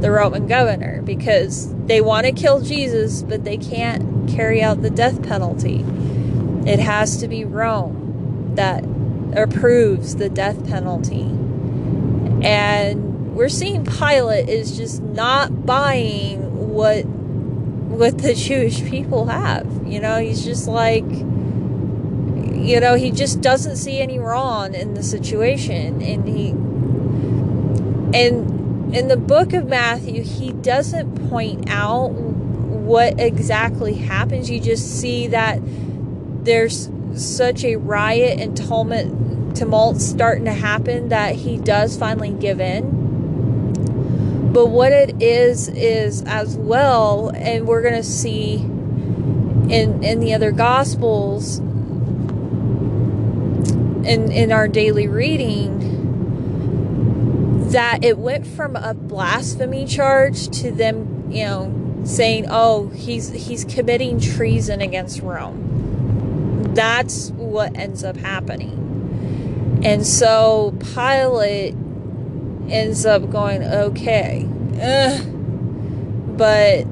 the 0.00 0.10
roman 0.10 0.46
governor 0.46 1.02
because 1.02 1.74
they 1.86 2.00
want 2.00 2.26
to 2.26 2.32
kill 2.32 2.60
jesus 2.60 3.22
but 3.22 3.44
they 3.44 3.56
can't 3.56 4.28
carry 4.28 4.62
out 4.62 4.82
the 4.82 4.90
death 4.90 5.22
penalty 5.22 5.84
it 6.66 6.78
has 6.78 7.16
to 7.16 7.28
be 7.28 7.44
rome 7.44 8.52
that 8.54 8.84
approves 9.36 10.16
the 10.16 10.28
death 10.28 10.66
penalty 10.68 11.22
and 12.42 13.34
we're 13.34 13.48
seeing 13.48 13.84
pilate 13.84 14.48
is 14.48 14.76
just 14.76 15.02
not 15.02 15.66
buying 15.66 16.68
what 16.70 17.04
what 18.00 18.18
the 18.18 18.34
Jewish 18.48 18.82
people 18.84 19.26
have. 19.26 19.66
You 19.86 20.00
know, 20.00 20.18
he's 20.18 20.44
just 20.44 20.66
like, 20.66 21.04
you 21.04 22.80
know, 22.80 22.94
he 22.94 23.10
just 23.10 23.40
doesn't 23.40 23.76
see 23.76 24.00
any 24.00 24.18
wrong 24.18 24.74
in 24.74 24.94
the 24.94 25.02
situation. 25.02 26.00
And 26.00 26.28
he, 26.28 26.50
and 28.18 28.59
in 28.94 29.08
the 29.08 29.16
book 29.16 29.52
of 29.52 29.66
Matthew, 29.66 30.22
he 30.22 30.52
doesn't 30.52 31.28
point 31.30 31.70
out 31.70 32.10
what 32.10 33.20
exactly 33.20 33.94
happens. 33.94 34.50
You 34.50 34.60
just 34.60 35.00
see 35.00 35.28
that 35.28 35.60
there's 36.44 36.90
such 37.14 37.64
a 37.64 37.76
riot 37.76 38.40
and 38.40 38.56
tumult, 38.56 39.56
tumult 39.56 40.00
starting 40.00 40.44
to 40.46 40.52
happen 40.52 41.08
that 41.10 41.34
he 41.34 41.56
does 41.56 41.96
finally 41.96 42.30
give 42.30 42.60
in 42.60 43.00
but 44.52 44.66
what 44.66 44.90
it 44.90 45.22
is 45.22 45.68
is 45.68 46.22
as 46.22 46.56
well, 46.56 47.30
and 47.36 47.68
we're 47.68 47.82
going 47.82 47.94
to 47.94 48.02
see 48.02 48.56
in 48.56 50.02
in 50.02 50.18
the 50.18 50.34
other 50.34 50.50
gospels 50.50 51.58
in 54.04 54.32
in 54.32 54.50
our 54.50 54.66
daily 54.66 55.06
reading 55.06 55.99
that 57.72 58.04
it 58.04 58.18
went 58.18 58.46
from 58.46 58.76
a 58.76 58.94
blasphemy 58.94 59.86
charge 59.86 60.48
to 60.48 60.70
them, 60.70 61.30
you 61.30 61.44
know, 61.44 62.02
saying, 62.04 62.46
"Oh, 62.48 62.88
he's 62.88 63.30
he's 63.30 63.64
committing 63.64 64.20
treason 64.20 64.80
against 64.80 65.20
Rome." 65.22 66.72
That's 66.74 67.30
what 67.30 67.76
ends 67.76 68.04
up 68.04 68.16
happening. 68.16 69.80
And 69.84 70.06
so 70.06 70.74
Pilate 70.94 71.74
ends 72.68 73.06
up 73.06 73.30
going 73.30 73.62
okay. 73.62 74.46
But 76.36 76.86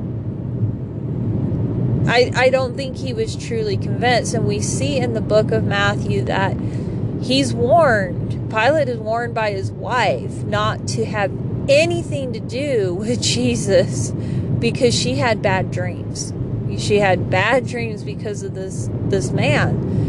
I 2.08 2.32
I 2.34 2.50
don't 2.50 2.76
think 2.76 2.96
he 2.96 3.12
was 3.12 3.36
truly 3.36 3.76
convinced 3.76 4.34
and 4.34 4.46
we 4.46 4.60
see 4.60 4.96
in 4.96 5.14
the 5.14 5.20
book 5.20 5.52
of 5.52 5.64
Matthew 5.64 6.22
that 6.24 6.56
he's 7.20 7.54
warned 7.54 8.38
Pilate 8.50 8.88
is 8.88 8.98
warned 8.98 9.34
by 9.34 9.50
his 9.50 9.70
wife 9.70 10.42
not 10.44 10.88
to 10.88 11.04
have 11.04 11.30
anything 11.68 12.32
to 12.32 12.40
do 12.40 12.94
with 12.98 13.22
Jesus 13.22 14.10
because 14.10 14.94
she 14.94 15.16
had 15.16 15.42
bad 15.42 15.70
dreams. 15.70 16.32
She 16.78 16.98
had 16.98 17.30
bad 17.30 17.66
dreams 17.66 18.02
because 18.04 18.42
of 18.42 18.54
this 18.54 18.88
this 18.92 19.30
man. 19.30 20.06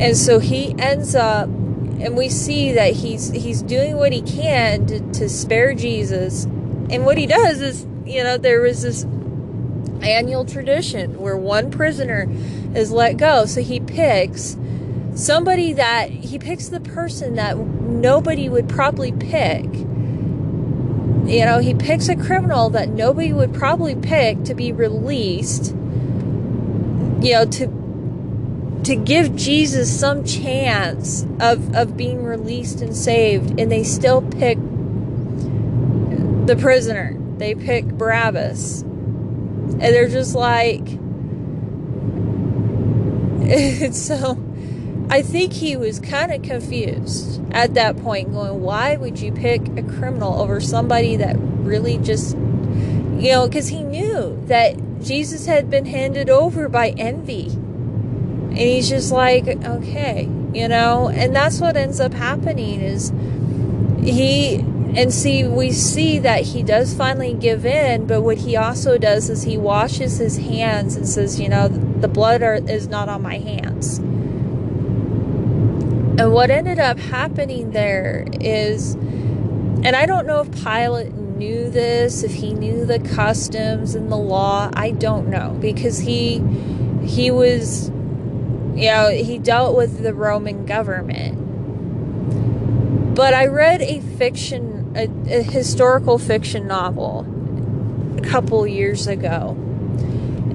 And 0.00 0.16
so 0.16 0.38
he 0.38 0.74
ends 0.78 1.14
up 1.14 1.48
and 1.48 2.16
we 2.16 2.28
see 2.28 2.72
that 2.72 2.92
he's 2.94 3.30
he's 3.30 3.62
doing 3.62 3.96
what 3.96 4.12
he 4.12 4.22
can 4.22 4.86
to, 4.86 5.00
to 5.12 5.28
spare 5.28 5.74
Jesus. 5.74 6.44
And 6.44 7.04
what 7.04 7.18
he 7.18 7.26
does 7.26 7.60
is, 7.60 7.86
you 8.04 8.22
know, 8.22 8.36
there 8.38 8.60
was 8.60 8.82
this 8.82 9.04
annual 10.02 10.44
tradition 10.44 11.18
where 11.18 11.36
one 11.36 11.70
prisoner 11.70 12.26
is 12.74 12.90
let 12.92 13.16
go. 13.16 13.46
So 13.46 13.62
he 13.62 13.80
picks 13.80 14.56
somebody 15.14 15.72
that 15.72 16.10
he 16.10 16.38
picks 16.38 16.68
the 16.68 16.80
person 16.80 17.34
that 17.36 17.56
nobody 17.56 18.48
would 18.48 18.68
probably 18.68 19.12
pick. 19.12 19.64
You 21.26 21.44
know, 21.44 21.58
he 21.58 21.74
picks 21.74 22.08
a 22.08 22.16
criminal 22.16 22.70
that 22.70 22.88
nobody 22.88 23.32
would 23.32 23.52
probably 23.52 23.96
pick 23.96 24.44
to 24.44 24.54
be 24.54 24.72
released. 24.72 25.74
You 27.20 27.32
know, 27.32 27.46
to 27.46 27.66
to 28.84 28.94
give 28.94 29.34
Jesus 29.34 29.98
some 29.98 30.22
chance 30.22 31.24
of, 31.40 31.74
of 31.74 31.96
being 31.96 32.22
released 32.22 32.80
and 32.82 32.94
saved, 32.96 33.58
and 33.58 33.72
they 33.72 33.82
still 33.82 34.22
pick 34.22 34.58
the 36.46 36.56
prisoner. 36.56 37.16
They 37.38 37.56
pick 37.56 37.84
Barabbas. 37.86 38.84
And 39.78 39.94
they're 39.94 40.08
just 40.08 40.34
like, 40.34 40.86
so 43.94 44.42
I 45.10 45.22
think 45.22 45.52
he 45.52 45.76
was 45.76 46.00
kind 46.00 46.32
of 46.32 46.42
confused 46.42 47.42
at 47.52 47.74
that 47.74 47.96
point, 47.98 48.32
going, 48.32 48.60
why 48.60 48.96
would 48.96 49.20
you 49.20 49.32
pick 49.32 49.66
a 49.76 49.82
criminal 49.82 50.40
over 50.40 50.60
somebody 50.60 51.16
that 51.16 51.36
really 51.38 51.98
just, 51.98 52.34
you 52.36 53.32
know, 53.32 53.46
because 53.46 53.68
he 53.68 53.82
knew 53.82 54.42
that 54.46 54.76
Jesus 55.02 55.46
had 55.46 55.70
been 55.70 55.86
handed 55.86 56.30
over 56.30 56.68
by 56.68 56.90
envy. 56.90 57.48
And 57.48 58.58
he's 58.58 58.88
just 58.88 59.12
like 59.12 59.46
okay 59.46 60.28
you 60.56 60.68
know? 60.68 61.10
And 61.10 61.36
that's 61.36 61.60
what 61.60 61.76
ends 61.76 62.00
up 62.00 62.14
happening 62.14 62.80
is 62.80 63.12
he 64.02 64.64
and 64.96 65.12
see 65.12 65.44
we 65.44 65.70
see 65.70 66.18
that 66.18 66.42
he 66.42 66.62
does 66.62 66.94
finally 66.94 67.34
give 67.34 67.66
in 67.66 68.06
but 68.06 68.22
what 68.22 68.38
he 68.38 68.56
also 68.56 68.96
does 68.98 69.28
is 69.28 69.42
he 69.42 69.58
washes 69.58 70.18
his 70.18 70.38
hands 70.38 70.96
and 70.96 71.06
says 71.08 71.38
you 71.38 71.48
know 71.48 71.68
the 71.68 72.08
blood 72.08 72.42
are, 72.42 72.54
is 72.54 72.88
not 72.88 73.08
on 73.08 73.22
my 73.22 73.38
hands 73.38 73.98
and 76.18 76.32
what 76.32 76.50
ended 76.50 76.78
up 76.78 76.98
happening 76.98 77.70
there 77.72 78.24
is 78.40 78.94
and 78.94 79.94
i 79.94 80.06
don't 80.06 80.26
know 80.26 80.40
if 80.40 80.62
pilate 80.62 81.12
knew 81.12 81.68
this 81.68 82.22
if 82.22 82.32
he 82.32 82.54
knew 82.54 82.86
the 82.86 82.98
customs 82.98 83.94
and 83.94 84.10
the 84.10 84.16
law 84.16 84.70
i 84.74 84.90
don't 84.90 85.28
know 85.28 85.56
because 85.60 85.98
he 85.98 86.42
he 87.04 87.30
was 87.30 87.90
you 88.76 88.90
know, 88.90 89.08
he 89.08 89.38
dealt 89.38 89.74
with 89.74 90.02
the 90.02 90.12
Roman 90.12 90.66
government. 90.66 91.44
But 93.14 93.32
I 93.32 93.46
read 93.46 93.80
a 93.80 94.00
fiction, 94.00 94.75
a, 94.96 95.08
a 95.28 95.42
historical 95.42 96.18
fiction 96.18 96.66
novel 96.66 97.26
a 98.16 98.22
couple 98.22 98.66
years 98.66 99.06
ago. 99.06 99.54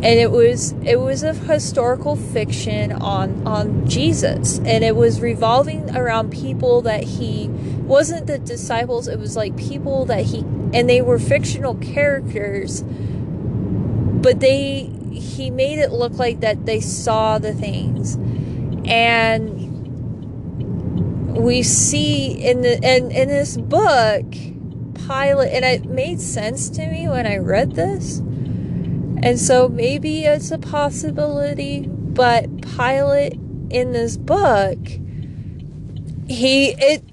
And 0.04 0.20
it 0.20 0.32
was 0.32 0.72
it 0.84 1.00
was 1.00 1.22
a 1.22 1.34
historical 1.34 2.16
fiction 2.16 2.92
on 2.92 3.46
on 3.46 3.88
Jesus 3.88 4.58
and 4.58 4.84
it 4.84 4.96
was 4.96 5.22
revolving 5.22 5.96
around 5.96 6.32
people 6.32 6.82
that 6.82 7.04
he 7.04 7.50
wasn't 7.50 8.26
the 8.26 8.40
disciples 8.40 9.08
it 9.08 9.20
was 9.20 9.36
like 9.36 9.56
people 9.58 10.06
that 10.06 10.26
he 10.26 10.40
and 10.74 10.90
they 10.90 11.04
were 11.04 11.20
fictional 11.20 11.76
characters 11.76 12.84
but 12.84 14.40
they 14.40 14.90
he 15.12 15.52
made 15.52 15.78
it 15.78 15.92
look 15.92 16.14
like 16.14 16.40
that 16.40 16.66
they 16.66 16.80
saw 16.80 17.38
the 17.38 17.54
things 17.54 18.16
and 18.86 19.61
we 21.42 21.64
see 21.64 22.32
in 22.32 22.62
the 22.62 22.76
in, 22.78 23.12
in 23.12 23.28
this 23.30 23.58
book 23.58 24.26
pilate 25.08 25.52
and 25.52 25.66
it 25.66 25.86
made 25.86 26.22
sense 26.22 26.70
to 26.70 26.86
me 26.88 27.08
when 27.08 27.26
i 27.26 27.38
read 27.38 27.74
this. 27.74 28.20
And 29.24 29.40
so 29.40 29.70
maybe 29.70 30.26
it's 30.26 30.50
a 30.50 30.58
possibility 30.58 31.86
but 31.88 32.62
pilate 32.76 33.34
in 33.70 33.92
this 33.92 34.18
book 34.18 34.80
he 36.28 36.70
it 36.80 37.04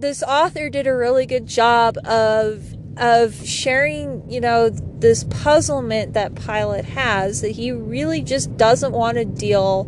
this 0.00 0.22
author 0.22 0.68
did 0.68 0.86
a 0.86 0.94
really 0.94 1.26
good 1.26 1.46
job 1.46 1.96
of 2.04 2.74
of 2.96 3.46
sharing 3.46 4.28
you 4.30 4.40
know 4.40 4.68
this 4.68 5.24
puzzlement 5.24 6.14
that 6.14 6.34
Pilate 6.34 6.84
has 6.84 7.40
that 7.40 7.52
he 7.52 7.70
really 7.70 8.20
just 8.20 8.56
doesn't 8.56 8.92
want 8.92 9.16
to 9.16 9.24
deal 9.24 9.84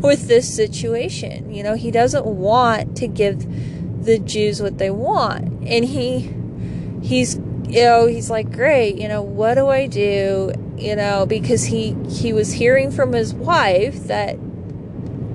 with 0.00 0.28
this 0.28 0.52
situation. 0.52 1.52
You 1.52 1.62
know, 1.62 1.74
he 1.74 1.90
doesn't 1.90 2.26
want 2.26 2.96
to 2.98 3.06
give 3.06 4.04
the 4.04 4.18
Jews 4.18 4.62
what 4.62 4.78
they 4.78 4.90
want. 4.90 5.68
And 5.68 5.84
he 5.84 6.32
he's 7.02 7.36
you 7.70 7.84
know, 7.84 8.06
he's 8.06 8.30
like, 8.30 8.50
great, 8.50 8.96
you 8.96 9.06
know, 9.06 9.22
what 9.22 9.54
do 9.54 9.68
I 9.68 9.86
do? 9.86 10.52
You 10.76 10.96
know, 10.96 11.24
because 11.26 11.64
he 11.64 11.96
he 12.08 12.32
was 12.32 12.52
hearing 12.52 12.90
from 12.90 13.12
his 13.12 13.32
wife 13.32 14.04
that 14.04 14.38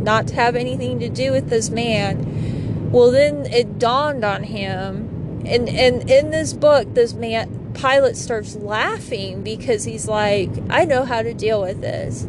not 0.02 0.28
to 0.28 0.36
have 0.36 0.56
anything 0.56 1.00
to 1.00 1.10
do 1.10 1.32
with 1.32 1.50
this 1.50 1.70
man. 1.70 2.92
Well, 2.92 3.12
then 3.12 3.46
it 3.48 3.80
dawned 3.80 4.24
on 4.24 4.44
him, 4.44 5.44
and 5.46 5.70
and 5.70 6.10
in 6.10 6.32
this 6.32 6.54
book, 6.54 6.94
this 6.94 7.14
man 7.14 7.72
Pilate 7.74 8.18
starts 8.18 8.56
laughing 8.56 9.44
because 9.44 9.84
he's 9.84 10.08
like, 10.08 10.50
I 10.70 10.86
know 10.86 11.06
how 11.06 11.22
to 11.22 11.34
deal 11.34 11.62
with 11.62 11.82
this. 11.82 12.26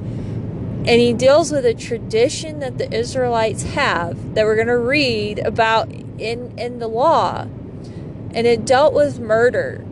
And 0.86 1.00
he 1.00 1.12
deals 1.12 1.50
with 1.50 1.66
a 1.66 1.74
tradition 1.74 2.60
that 2.60 2.78
the 2.78 2.92
Israelites 2.92 3.64
have 3.64 4.34
that 4.34 4.44
we're 4.44 4.54
going 4.54 4.68
to 4.68 4.78
read 4.78 5.40
about 5.40 5.90
in 5.90 6.56
in 6.56 6.78
the 6.78 6.86
law. 6.86 7.48
And 8.32 8.46
it 8.46 8.64
dealt 8.64 8.94
with 8.94 9.18
murder 9.18 9.84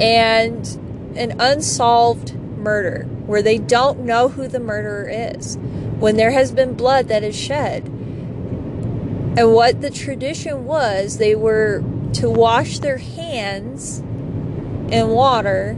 and 0.00 0.66
an 1.14 1.40
unsolved 1.40 2.34
murder 2.34 3.04
where 3.26 3.42
they 3.42 3.58
don't 3.58 4.00
know 4.00 4.28
who 4.28 4.48
the 4.48 4.58
murderer 4.58 5.08
is 5.08 5.58
when 5.98 6.16
there 6.16 6.30
has 6.30 6.50
been 6.50 6.74
blood 6.74 7.08
that 7.08 7.22
is 7.22 7.36
shed. 7.36 7.84
And 7.84 9.52
what 9.54 9.80
the 9.80 9.90
tradition 9.90 10.64
was, 10.64 11.18
they 11.18 11.36
were 11.36 11.84
to 12.14 12.28
wash 12.28 12.80
their 12.80 12.96
hands 12.96 14.00
in 14.90 15.10
water. 15.10 15.76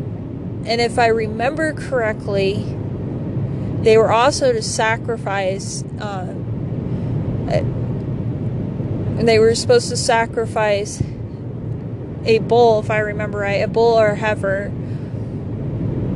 And 0.65 0.81
if 0.81 0.99
I 0.99 1.09
remember 1.09 1.75
correctly, 1.75 2.65
they 3.83 3.99
were 3.99 4.13
also 4.13 4.53
to 4.53 4.63
sacrifice. 4.63 5.85
Uh, 6.01 6.35
and 9.23 9.29
they 9.29 9.39
were 9.39 9.55
supposed 9.55 9.89
to 9.89 9.97
sacrifice 9.97 11.03
a 12.25 12.39
bull, 12.41 12.81
if 12.81 12.91
I 12.91 12.99
remember 12.99 13.39
right, 13.39 13.63
a 13.63 13.69
bull 13.69 13.99
or 13.99 14.09
a 14.09 14.17
heifer. 14.17 14.71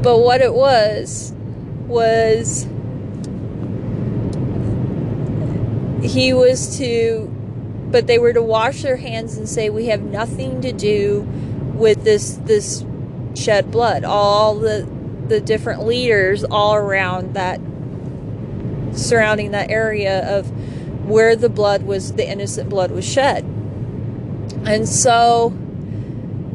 But 0.02 0.18
what 0.18 0.40
it 0.40 0.54
was 0.54 1.32
was 1.87 2.66
he 6.02 6.32
was 6.32 6.78
to 6.78 7.32
but 7.90 8.08
they 8.08 8.18
were 8.18 8.32
to 8.32 8.42
wash 8.42 8.82
their 8.82 8.96
hands 8.96 9.37
and 9.37 9.49
say 9.49 9.70
we 9.70 9.87
have 9.87 10.02
nothing 10.02 10.61
to 10.61 10.73
do 10.73 11.20
with 11.75 12.02
this 12.04 12.35
this 12.44 12.85
shed 13.35 13.70
blood 13.70 14.04
all 14.04 14.56
the 14.56 14.95
the 15.28 15.40
different 15.40 15.85
leaders 15.85 16.45
all 16.45 16.75
around 16.75 17.35
that 17.35 17.61
surrounding 18.97 19.50
that 19.50 19.71
area 19.71 20.38
of 20.38 20.50
where 21.06 21.37
the 21.37 21.49
blood 21.49 21.83
was 21.83 22.12
the 22.14 22.28
innocent 22.28 22.68
blood 22.68 22.90
was 22.90 23.04
shed 23.04 23.45
and 24.64 24.88
so 24.88 25.49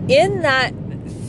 in 0.08 0.42
that 0.42 0.74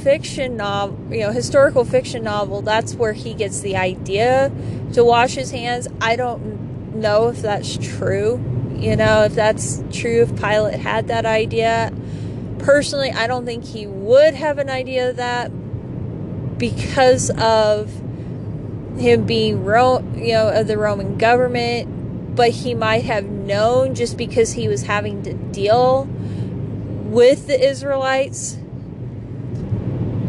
fiction 0.02 0.56
novel 0.56 0.98
you 1.14 1.20
know 1.20 1.30
historical 1.30 1.84
fiction 1.84 2.24
novel 2.24 2.62
that's 2.62 2.94
where 2.94 3.12
he 3.12 3.34
gets 3.34 3.60
the 3.60 3.76
idea 3.76 4.50
to 4.92 5.04
wash 5.04 5.34
his 5.34 5.50
hands 5.50 5.86
i 6.00 6.16
don't 6.16 6.62
know 6.94 7.28
if 7.28 7.42
that's 7.42 7.76
true. 7.76 8.40
You 8.76 8.96
know, 8.96 9.24
if 9.24 9.34
that's 9.34 9.82
true, 9.92 10.22
if 10.22 10.36
Pilate 10.36 10.80
had 10.80 11.08
that 11.08 11.26
idea. 11.26 11.92
Personally, 12.58 13.10
I 13.10 13.26
don't 13.26 13.44
think 13.44 13.64
he 13.64 13.86
would 13.86 14.34
have 14.34 14.58
an 14.58 14.70
idea 14.70 15.10
of 15.10 15.16
that 15.16 15.50
because 16.62 17.28
of 17.30 17.90
him 18.96 19.26
being 19.26 19.64
Ro- 19.64 20.04
you 20.14 20.34
know 20.34 20.48
of 20.48 20.68
the 20.68 20.78
Roman 20.78 21.18
government, 21.18 22.36
but 22.36 22.50
he 22.50 22.72
might 22.72 23.02
have 23.02 23.24
known 23.24 23.96
just 23.96 24.16
because 24.16 24.52
he 24.52 24.68
was 24.68 24.82
having 24.82 25.24
to 25.24 25.34
deal 25.34 26.04
with 26.04 27.48
the 27.48 27.60
Israelites 27.60 28.54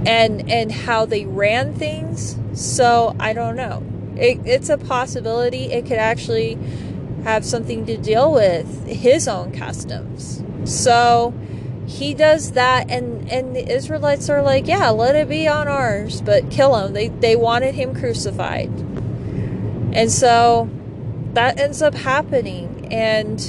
and 0.08 0.50
and 0.50 0.72
how 0.72 1.06
they 1.06 1.24
ran 1.24 1.76
things. 1.76 2.36
So 2.56 3.16
I 3.20 3.34
don't 3.34 3.56
know 3.56 3.84
it, 4.16 4.40
it's 4.44 4.70
a 4.70 4.78
possibility 4.80 5.66
it 5.66 5.86
could 5.86 6.00
actually 6.00 6.58
have 7.26 7.46
something 7.46 7.86
to 7.86 7.96
deal 7.96 8.34
with 8.34 8.88
his 8.88 9.28
own 9.28 9.52
customs. 9.52 10.42
So 10.66 11.32
he 11.88 12.14
does 12.14 12.54
that 12.54 12.90
and 12.90 13.30
and 13.30 13.56
the 13.56 13.72
Israelites 13.72 14.30
are 14.30 14.42
like, 14.42 14.68
yeah, 14.68 14.90
let 14.90 15.16
it 15.16 15.28
be 15.28 15.48
on 15.48 15.68
ours, 15.68 16.22
but 16.22 16.50
kill 16.50 16.76
him. 16.78 16.94
They 16.94 17.10
they 17.10 17.36
wanted 17.36 17.76
him 17.76 17.94
crucified. 17.96 18.70
And 19.94 20.12
so 20.12 20.70
that 21.34 21.60
ends 21.60 21.82
up 21.82 21.94
happening 21.94 22.88
and 22.92 23.40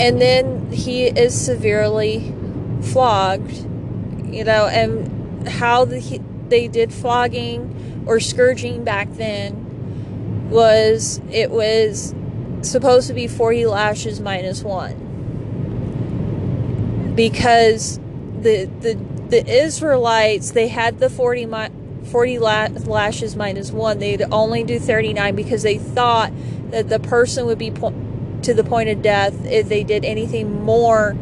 and 0.00 0.20
then 0.20 0.72
he 0.72 1.06
is 1.06 1.38
severely 1.38 2.34
flogged, 2.82 3.52
you 4.26 4.44
know, 4.44 4.66
and 4.66 5.48
how 5.48 5.84
the 5.84 6.20
they 6.48 6.68
did 6.68 6.92
flogging 6.92 8.04
or 8.06 8.20
scourging 8.20 8.84
back 8.84 9.08
then 9.12 10.48
was 10.50 11.20
it 11.30 11.50
was 11.50 12.14
supposed 12.62 13.06
to 13.06 13.14
be 13.14 13.26
40 13.26 13.66
lashes 13.66 14.20
minus 14.20 14.62
1 14.62 15.09
because 17.14 17.98
the 18.40 18.64
the 18.80 18.94
the 19.28 19.46
Israelites 19.46 20.52
they 20.52 20.68
had 20.68 20.98
the 20.98 21.10
40 21.10 21.46
40 22.04 22.38
lashes 22.38 23.36
minus 23.36 23.70
1 23.70 23.98
they'd 23.98 24.22
only 24.32 24.64
do 24.64 24.78
39 24.78 25.36
because 25.36 25.62
they 25.62 25.78
thought 25.78 26.32
that 26.70 26.88
the 26.88 26.98
person 26.98 27.46
would 27.46 27.58
be 27.58 27.70
po- 27.70 27.94
to 28.42 28.54
the 28.54 28.64
point 28.64 28.88
of 28.88 29.02
death 29.02 29.44
if 29.44 29.68
they 29.68 29.84
did 29.84 30.04
anything 30.04 30.64
more 30.64 31.16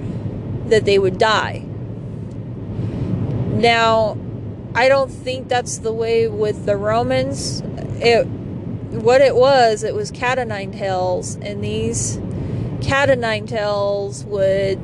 that 0.66 0.85
they 0.85 0.98
would 0.98 1.18
die 1.18 1.64
now 3.55 4.16
I 4.74 4.88
don't 4.88 5.11
think 5.11 5.48
that's 5.48 5.79
the 5.79 5.92
way 5.92 6.29
with 6.29 6.64
the 6.64 6.77
Romans. 6.77 7.62
It 8.01 8.24
what 8.24 9.20
it 9.20 9.35
was, 9.35 9.83
it 9.83 9.92
was 9.92 10.12
cat 10.12 10.38
o' 10.38 10.44
nine 10.44 10.70
tails, 10.70 11.37
and 11.42 11.64
these 11.64 12.20
cat 12.81 13.11
o' 13.11 13.14
nine 13.14 13.46
tails 13.46 14.24
would 14.24 14.79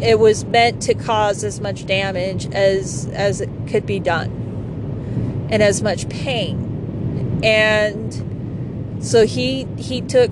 it 0.00 0.18
was 0.18 0.44
meant 0.44 0.82
to 0.82 0.94
cause 0.94 1.44
as 1.44 1.60
much 1.60 1.86
damage 1.86 2.46
as 2.52 3.06
as 3.12 3.40
it 3.40 3.50
could 3.68 3.86
be 3.86 3.98
done 3.98 5.48
and 5.50 5.62
as 5.62 5.82
much 5.82 6.08
pain. 6.08 7.40
And 7.42 8.98
so 9.00 9.26
he 9.26 9.66
he 9.78 10.00
took 10.00 10.30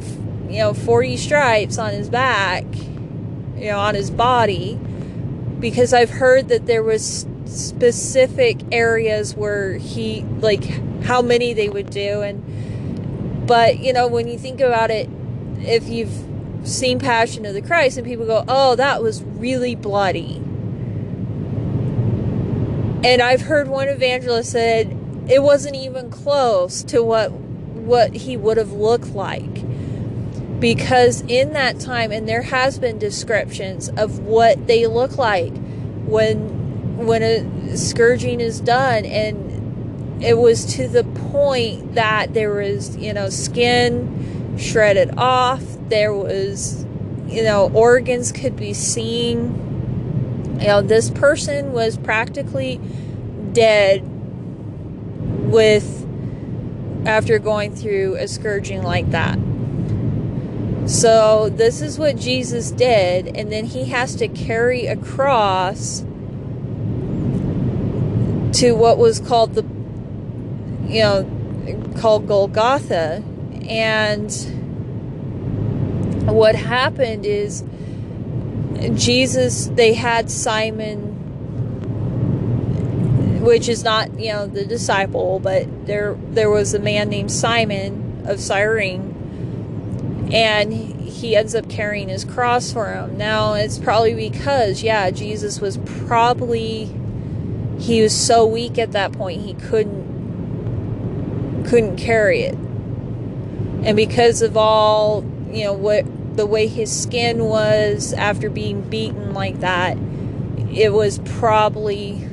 you 0.48 0.58
know 0.58 0.74
40 0.74 1.16
stripes 1.16 1.78
on 1.78 1.92
his 1.92 2.08
back 2.10 2.64
you 3.56 3.66
know 3.66 3.78
on 3.78 3.94
his 3.94 4.10
body 4.10 4.78
because 5.58 5.92
i've 5.92 6.10
heard 6.10 6.48
that 6.48 6.66
there 6.66 6.82
was 6.82 7.26
specific 7.46 8.60
areas 8.72 9.34
where 9.34 9.74
he 9.74 10.22
like 10.40 10.64
how 11.04 11.22
many 11.22 11.52
they 11.54 11.68
would 11.68 11.90
do. 11.90 12.22
And 12.22 13.46
but 13.46 13.78
you 13.78 13.92
know 13.92 14.06
when 14.06 14.28
you 14.28 14.38
think 14.38 14.60
about 14.60 14.90
it 14.90 15.08
if 15.58 15.88
you've 15.88 16.33
seen 16.64 16.98
passion 16.98 17.44
of 17.46 17.54
the 17.54 17.62
christ 17.62 17.96
and 17.96 18.06
people 18.06 18.26
go 18.26 18.44
oh 18.48 18.74
that 18.76 19.02
was 19.02 19.22
really 19.22 19.74
bloody. 19.74 20.36
And 23.04 23.20
i've 23.20 23.42
heard 23.42 23.68
one 23.68 23.88
evangelist 23.88 24.50
said 24.50 24.96
it 25.28 25.42
wasn't 25.42 25.76
even 25.76 26.10
close 26.10 26.82
to 26.84 27.02
what 27.02 27.30
what 27.84 28.14
he 28.14 28.36
would 28.36 28.56
have 28.56 28.72
looked 28.72 29.14
like. 29.14 29.62
Because 30.60 31.22
in 31.22 31.52
that 31.52 31.78
time 31.78 32.10
and 32.10 32.28
there 32.28 32.42
has 32.42 32.78
been 32.78 32.98
descriptions 32.98 33.88
of 33.90 34.20
what 34.20 34.66
they 34.66 34.86
look 34.86 35.18
like 35.18 35.52
when 36.06 36.96
when 36.96 37.22
a 37.22 37.76
scourging 37.76 38.40
is 38.40 38.60
done 38.60 39.04
and 39.04 40.22
it 40.22 40.38
was 40.38 40.64
to 40.64 40.88
the 40.88 41.04
point 41.04 41.94
that 41.94 42.32
there 42.32 42.54
was 42.54 42.96
you 42.96 43.12
know 43.12 43.28
skin 43.28 44.23
shredded 44.58 45.16
off. 45.16 45.62
There 45.88 46.12
was 46.12 46.84
you 47.26 47.42
know 47.42 47.70
organs 47.72 48.32
could 48.32 48.56
be 48.56 48.72
seen. 48.72 50.58
You 50.60 50.66
know 50.66 50.82
this 50.82 51.10
person 51.10 51.72
was 51.72 51.96
practically 51.98 52.80
dead 53.52 54.02
with 55.50 56.02
after 57.06 57.38
going 57.38 57.74
through 57.74 58.16
a 58.16 58.26
scourging 58.26 58.82
like 58.82 59.10
that. 59.10 59.38
So 60.86 61.48
this 61.48 61.80
is 61.80 61.98
what 61.98 62.16
Jesus 62.16 62.70
did 62.70 63.36
and 63.36 63.50
then 63.50 63.64
he 63.64 63.86
has 63.86 64.14
to 64.16 64.28
carry 64.28 64.86
a 64.86 64.96
cross 64.96 66.04
to 68.54 68.72
what 68.72 68.98
was 68.98 69.18
called 69.18 69.54
the, 69.54 69.62
you 70.92 71.00
know, 71.00 71.92
called 71.98 72.28
Golgotha. 72.28 73.22
And 73.68 74.30
what 76.26 76.54
happened 76.54 77.26
is 77.26 77.64
Jesus, 78.94 79.66
they 79.68 79.94
had 79.94 80.30
Simon, 80.30 81.40
which 83.42 83.68
is 83.68 83.84
not, 83.84 84.18
you 84.18 84.32
know, 84.32 84.46
the 84.46 84.64
disciple, 84.64 85.40
but 85.40 85.86
there 85.86 86.16
there 86.30 86.50
was 86.50 86.74
a 86.74 86.78
man 86.78 87.08
named 87.08 87.30
Simon 87.32 88.24
of 88.26 88.40
Cyrene. 88.40 89.12
and 90.32 90.72
he 90.72 91.36
ends 91.36 91.54
up 91.54 91.68
carrying 91.68 92.08
his 92.08 92.24
cross 92.24 92.72
for 92.72 92.92
him. 92.92 93.16
Now, 93.18 93.54
it's 93.54 93.78
probably 93.78 94.14
because, 94.14 94.82
yeah, 94.82 95.10
Jesus 95.10 95.60
was 95.60 95.78
probably 96.06 96.90
he 97.78 98.02
was 98.02 98.14
so 98.14 98.46
weak 98.46 98.78
at 98.78 98.92
that 98.92 99.12
point 99.12 99.42
he 99.42 99.54
couldn't 99.54 100.04
couldn't 101.66 101.96
carry 101.96 102.42
it. 102.42 102.56
And 103.84 103.96
because 103.96 104.42
of 104.42 104.56
all, 104.56 105.24
you 105.50 105.64
know, 105.64 105.72
what 105.72 106.04
the 106.36 106.46
way 106.46 106.66
his 106.66 106.90
skin 106.90 107.44
was 107.44 108.12
after 108.12 108.50
being 108.50 108.82
beaten 108.82 109.34
like 109.34 109.60
that, 109.60 109.96
it 110.72 110.92
was 110.92 111.18
probably 111.20 112.28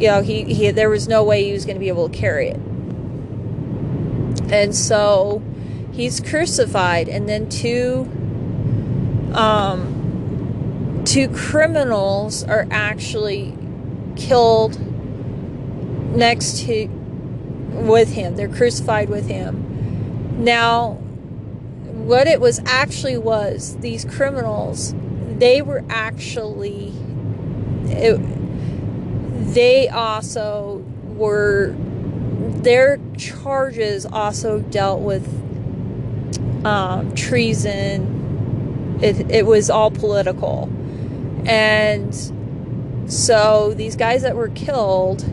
you 0.00 0.06
know, 0.06 0.22
he, 0.22 0.44
he 0.44 0.70
there 0.70 0.88
was 0.88 1.06
no 1.06 1.22
way 1.22 1.44
he 1.44 1.52
was 1.52 1.66
going 1.66 1.76
to 1.76 1.80
be 1.80 1.88
able 1.88 2.08
to 2.08 2.16
carry 2.16 2.48
it. 2.48 2.56
And 4.50 4.74
so 4.74 5.42
he's 5.92 6.20
crucified 6.20 7.08
and 7.08 7.28
then 7.28 7.48
two 7.48 8.08
um 9.34 11.02
two 11.04 11.28
criminals 11.28 12.42
are 12.44 12.66
actually 12.70 13.54
killed 14.16 14.80
next 16.16 16.60
to 16.60 16.86
with 16.86 18.12
him. 18.12 18.36
They're 18.36 18.48
crucified 18.48 19.10
with 19.10 19.28
him. 19.28 19.69
Now, 20.38 20.92
what 21.92 22.26
it 22.26 22.40
was 22.40 22.60
actually 22.64 23.18
was 23.18 23.76
these 23.76 24.04
criminals, 24.04 24.94
they 25.38 25.62
were 25.62 25.84
actually, 25.88 26.92
it, 27.86 28.18
they 29.54 29.88
also 29.88 30.84
were, 31.16 31.74
their 32.62 32.98
charges 33.16 34.06
also 34.06 34.60
dealt 34.60 35.00
with 35.00 35.26
um, 36.64 37.14
treason. 37.14 38.98
It, 39.02 39.30
it 39.30 39.46
was 39.46 39.70
all 39.70 39.90
political. 39.90 40.70
And 41.46 42.14
so 43.06 43.74
these 43.74 43.96
guys 43.96 44.22
that 44.22 44.36
were 44.36 44.48
killed 44.48 45.24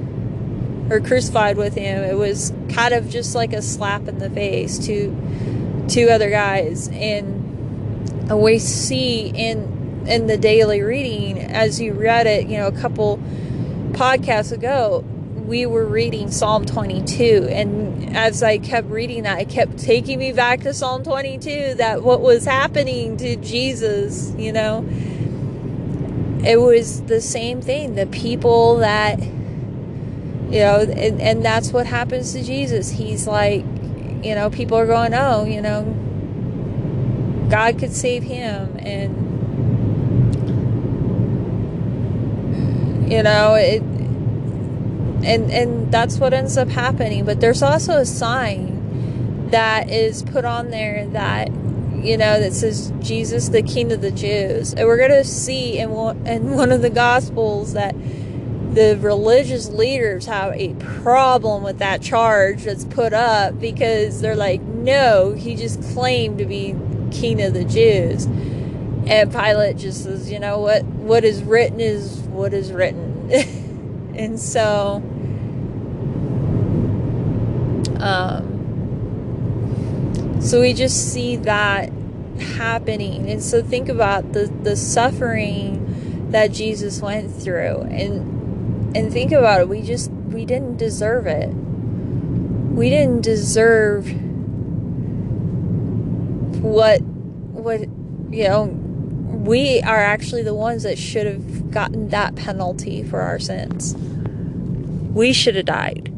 or 0.89 0.99
crucified 0.99 1.57
with 1.57 1.75
him, 1.75 2.03
it 2.03 2.17
was 2.17 2.53
kind 2.69 2.93
of 2.93 3.09
just 3.09 3.35
like 3.35 3.53
a 3.53 3.61
slap 3.61 4.07
in 4.07 4.19
the 4.19 4.29
face 4.29 4.79
to 4.87 5.85
two 5.87 6.09
other 6.09 6.29
guys. 6.29 6.87
And 6.89 8.29
we 8.29 8.59
see 8.59 9.29
in 9.29 10.05
in 10.07 10.27
the 10.27 10.37
daily 10.37 10.81
reading, 10.81 11.37
as 11.37 11.81
you 11.81 11.93
read 11.93 12.27
it, 12.27 12.47
you 12.47 12.57
know, 12.57 12.67
a 12.67 12.71
couple 12.71 13.17
podcasts 13.91 14.53
ago, 14.53 15.03
we 15.35 15.65
were 15.65 15.85
reading 15.85 16.31
Psalm 16.31 16.65
22. 16.65 17.47
And 17.49 18.15
as 18.15 18.41
I 18.41 18.57
kept 18.57 18.89
reading 18.89 19.23
that, 19.23 19.41
it 19.41 19.49
kept 19.49 19.77
taking 19.77 20.19
me 20.19 20.31
back 20.31 20.61
to 20.61 20.73
Psalm 20.73 21.03
22 21.03 21.75
that 21.75 22.03
what 22.03 22.21
was 22.21 22.45
happening 22.45 23.17
to 23.17 23.35
Jesus, 23.37 24.33
you 24.37 24.51
know, 24.51 24.85
it 26.45 26.57
was 26.61 27.01
the 27.03 27.19
same 27.19 27.61
thing. 27.61 27.95
The 27.95 28.07
people 28.07 28.77
that 28.77 29.19
you 30.49 30.59
know 30.59 30.79
and, 30.79 31.21
and 31.21 31.43
that's 31.43 31.71
what 31.71 31.85
happens 31.85 32.33
to 32.33 32.43
jesus. 32.43 32.91
He's 32.91 33.27
like 33.27 33.65
you 34.23 34.35
know 34.35 34.49
people 34.49 34.77
are 34.77 34.87
going 34.87 35.13
oh 35.13 35.45
you 35.45 35.61
know 35.61 35.83
god 37.49 37.77
could 37.79 37.93
save 37.93 38.23
him. 38.23 38.77
And 38.79 39.27
you 43.11 43.23
know 43.23 43.55
it 43.55 43.81
and 45.23 45.51
and 45.51 45.91
that's 45.91 46.17
what 46.17 46.33
ends 46.33 46.57
up 46.57 46.69
happening. 46.69 47.25
But 47.25 47.41
there's 47.41 47.61
also 47.61 47.97
a 47.97 48.05
sign 48.05 49.47
that 49.49 49.89
is 49.89 50.23
put 50.23 50.45
on 50.45 50.69
there 50.69 51.07
that 51.07 51.49
you 51.49 52.17
know 52.17 52.39
that 52.39 52.53
says 52.53 52.91
jesus 52.99 53.49
the 53.49 53.61
king 53.61 53.91
of 53.91 54.01
the 54.01 54.11
jews. 54.11 54.73
And 54.73 54.87
we're 54.87 54.97
going 54.97 55.11
to 55.11 55.23
see 55.23 55.79
in 55.79 55.91
one, 55.91 56.25
in 56.27 56.51
one 56.51 56.71
of 56.71 56.81
the 56.81 56.89
gospels 56.89 57.73
that 57.73 57.95
the 58.77 58.95
religious 58.99 59.69
leaders 59.69 60.27
have 60.27 60.53
a 60.53 60.75
problem 60.75 61.63
with 61.63 61.79
that 61.79 61.99
charge 61.99 62.61
that's 62.63 62.85
put 62.85 63.11
up 63.11 63.59
because 63.59 64.21
they're 64.21 64.35
like, 64.35 64.61
no, 64.61 65.33
he 65.33 65.55
just 65.55 65.81
claimed 65.95 66.37
to 66.37 66.45
be 66.45 66.75
king 67.09 67.41
of 67.41 67.55
the 67.55 67.65
Jews. 67.65 68.25
And 68.25 69.31
Pilate 69.31 69.77
just 69.77 70.03
says, 70.03 70.31
you 70.31 70.37
know 70.37 70.59
what? 70.59 70.83
What 70.83 71.23
is 71.23 71.41
written 71.41 71.79
is 71.79 72.19
what 72.19 72.53
is 72.53 72.71
written. 72.71 73.31
and 74.15 74.39
so, 74.39 74.97
um, 77.99 78.53
so 80.39 80.61
we 80.61 80.73
just 80.73 81.11
see 81.11 81.35
that 81.37 81.91
happening. 82.39 83.27
And 83.27 83.41
so 83.41 83.63
think 83.63 83.89
about 83.89 84.33
the, 84.33 84.45
the 84.61 84.75
suffering 84.75 86.29
that 86.29 86.51
Jesus 86.51 87.01
went 87.01 87.33
through. 87.33 87.81
And 87.89 88.36
and 88.95 89.11
think 89.11 89.31
about 89.31 89.61
it 89.61 89.69
we 89.69 89.81
just 89.81 90.11
we 90.37 90.45
didn't 90.45 90.77
deserve 90.77 91.25
it. 91.25 91.49
We 91.49 92.89
didn't 92.89 93.21
deserve 93.21 94.05
what 96.61 97.01
what 97.01 97.81
you 98.29 98.43
know 98.47 98.65
we 98.65 99.81
are 99.81 99.97
actually 99.97 100.43
the 100.43 100.53
ones 100.53 100.83
that 100.83 100.97
should 100.97 101.25
have 101.25 101.71
gotten 101.71 102.09
that 102.09 102.35
penalty 102.35 103.03
for 103.03 103.21
our 103.21 103.39
sins. 103.39 103.95
We 105.13 105.33
should 105.33 105.55
have 105.55 105.65
died. 105.65 106.13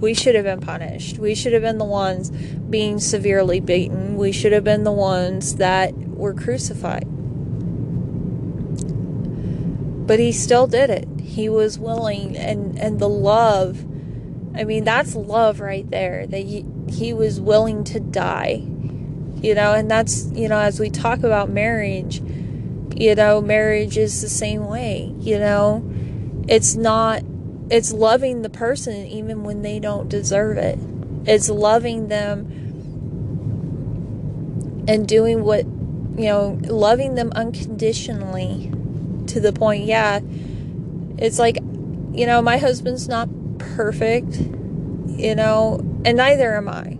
We 0.00 0.14
should 0.14 0.36
have 0.36 0.44
been 0.44 0.60
punished. 0.60 1.18
We 1.18 1.34
should 1.34 1.52
have 1.52 1.62
been 1.62 1.78
the 1.78 1.84
ones 1.84 2.30
being 2.30 3.00
severely 3.00 3.58
beaten. 3.58 4.16
We 4.16 4.30
should 4.32 4.52
have 4.52 4.64
been 4.64 4.84
the 4.84 4.92
ones 4.92 5.56
that 5.56 5.92
were 5.92 6.32
crucified. 6.32 7.04
But 10.06 10.20
he 10.20 10.32
still 10.32 10.66
did 10.66 10.88
it 10.88 11.17
he 11.28 11.48
was 11.48 11.78
willing 11.78 12.36
and 12.36 12.78
and 12.78 12.98
the 12.98 13.08
love 13.08 13.80
i 14.56 14.64
mean 14.64 14.84
that's 14.84 15.14
love 15.14 15.60
right 15.60 15.90
there 15.90 16.26
that 16.26 16.38
he, 16.38 16.64
he 16.88 17.12
was 17.12 17.40
willing 17.40 17.84
to 17.84 18.00
die 18.00 18.62
you 19.42 19.54
know? 19.54 19.72
And 19.72 19.90
that's 19.90 20.26
you 20.32 20.48
know 20.48 20.58
as 20.58 20.80
we 20.80 20.90
talk 20.90 21.20
about 21.20 21.50
marriage 21.50 22.20
you 22.96 23.14
know 23.14 23.40
marriage 23.40 23.96
is 23.96 24.20
the 24.20 24.28
same 24.28 24.66
way 24.66 25.14
you 25.18 25.38
know? 25.38 25.88
It's 26.48 26.74
not 26.74 27.22
it's 27.70 27.92
loving 27.92 28.42
the 28.42 28.50
person 28.50 29.06
even 29.06 29.44
when 29.44 29.62
they 29.62 29.78
don't 29.78 30.08
deserve 30.08 30.56
it. 30.56 30.78
It's 31.26 31.50
loving 31.50 32.08
them 32.08 32.46
and 34.88 35.06
doing 35.06 35.44
what 35.44 35.64
you 35.66 36.26
know 36.26 36.58
loving 36.62 37.14
them 37.14 37.30
unconditionally 37.32 38.72
to 39.26 39.38
the 39.38 39.52
point 39.52 39.84
yeah 39.84 40.20
it's 41.18 41.38
like, 41.38 41.56
you 42.12 42.26
know, 42.26 42.40
my 42.40 42.58
husband's 42.58 43.08
not 43.08 43.28
perfect, 43.58 44.36
you 44.38 45.34
know, 45.34 45.78
and 46.04 46.16
neither 46.16 46.56
am 46.56 46.68
I. 46.68 46.96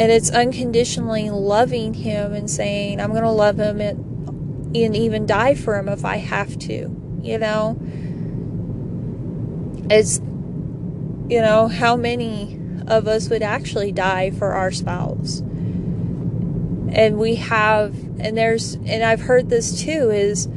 And 0.00 0.12
it's 0.12 0.30
unconditionally 0.30 1.30
loving 1.30 1.94
him 1.94 2.32
and 2.32 2.50
saying, 2.50 3.00
I'm 3.00 3.10
going 3.10 3.22
to 3.22 3.30
love 3.30 3.58
him 3.58 3.80
and, 3.80 4.76
and 4.76 4.96
even 4.96 5.26
die 5.26 5.54
for 5.54 5.76
him 5.76 5.88
if 5.88 6.04
I 6.04 6.18
have 6.18 6.56
to, 6.60 7.18
you 7.22 7.38
know. 7.38 7.76
It's, 9.90 10.18
you 11.28 11.40
know, 11.40 11.68
how 11.68 11.96
many 11.96 12.60
of 12.86 13.08
us 13.08 13.28
would 13.28 13.42
actually 13.42 13.90
die 13.92 14.30
for 14.30 14.52
our 14.52 14.70
spouse? 14.70 15.40
And 16.90 17.18
we 17.18 17.36
have, 17.36 17.94
and 18.20 18.36
there's, 18.36 18.74
and 18.74 19.02
I've 19.02 19.22
heard 19.22 19.48
this 19.48 19.82
too, 19.82 20.10
is, 20.10 20.48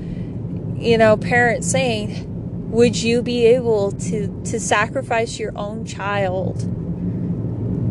you 0.81 0.97
know, 0.97 1.15
parents 1.15 1.69
saying, 1.69 2.25
would 2.71 3.01
you 3.01 3.21
be 3.21 3.45
able 3.45 3.91
to 3.91 4.27
to 4.45 4.59
sacrifice 4.59 5.37
your 5.37 5.51
own 5.55 5.85
child? 5.85 6.67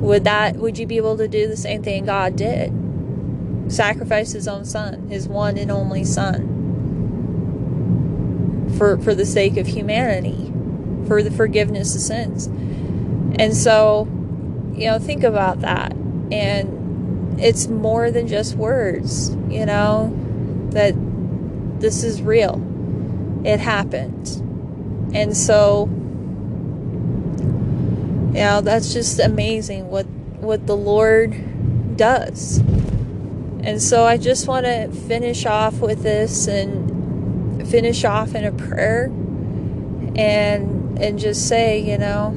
Would 0.02 0.24
that 0.24 0.56
would 0.56 0.76
you 0.78 0.86
be 0.86 0.96
able 0.96 1.16
to 1.18 1.28
do 1.28 1.46
the 1.46 1.56
same 1.56 1.82
thing 1.82 2.06
God 2.06 2.34
did? 2.34 2.72
Sacrifice 3.68 4.32
his 4.32 4.48
own 4.48 4.64
son, 4.64 5.08
his 5.08 5.28
one 5.28 5.56
and 5.56 5.70
only 5.70 6.02
son. 6.02 6.56
For 8.76 8.98
for 8.98 9.14
the 9.14 9.26
sake 9.26 9.56
of 9.56 9.68
humanity, 9.68 10.52
for 11.06 11.22
the 11.22 11.30
forgiveness 11.30 11.94
of 11.94 12.00
sins. 12.00 12.46
And 13.38 13.54
so, 13.54 14.08
you 14.74 14.86
know, 14.86 14.98
think 14.98 15.22
about 15.22 15.60
that. 15.60 15.92
And 16.32 17.38
it's 17.40 17.68
more 17.68 18.10
than 18.10 18.26
just 18.26 18.56
words, 18.56 19.30
you 19.48 19.64
know, 19.64 20.12
that 20.70 20.94
this 21.80 22.02
is 22.02 22.20
real 22.22 22.66
it 23.44 23.60
happened. 23.60 24.28
And 25.14 25.36
so, 25.36 25.86
know, 28.40 28.60
that's 28.60 28.92
just 28.92 29.18
amazing 29.18 29.90
what 29.90 30.06
what 30.40 30.66
the 30.66 30.76
Lord 30.76 31.96
does. 31.96 32.58
And 33.62 33.82
so 33.82 34.04
I 34.04 34.16
just 34.16 34.46
want 34.48 34.66
to 34.66 34.90
finish 34.90 35.44
off 35.44 35.80
with 35.80 36.02
this 36.02 36.46
and 36.48 37.68
finish 37.68 38.04
off 38.04 38.34
in 38.34 38.44
a 38.44 38.52
prayer 38.52 39.04
and 40.16 40.98
and 40.98 41.18
just 41.18 41.48
say, 41.48 41.78
you 41.78 41.98
know, 41.98 42.28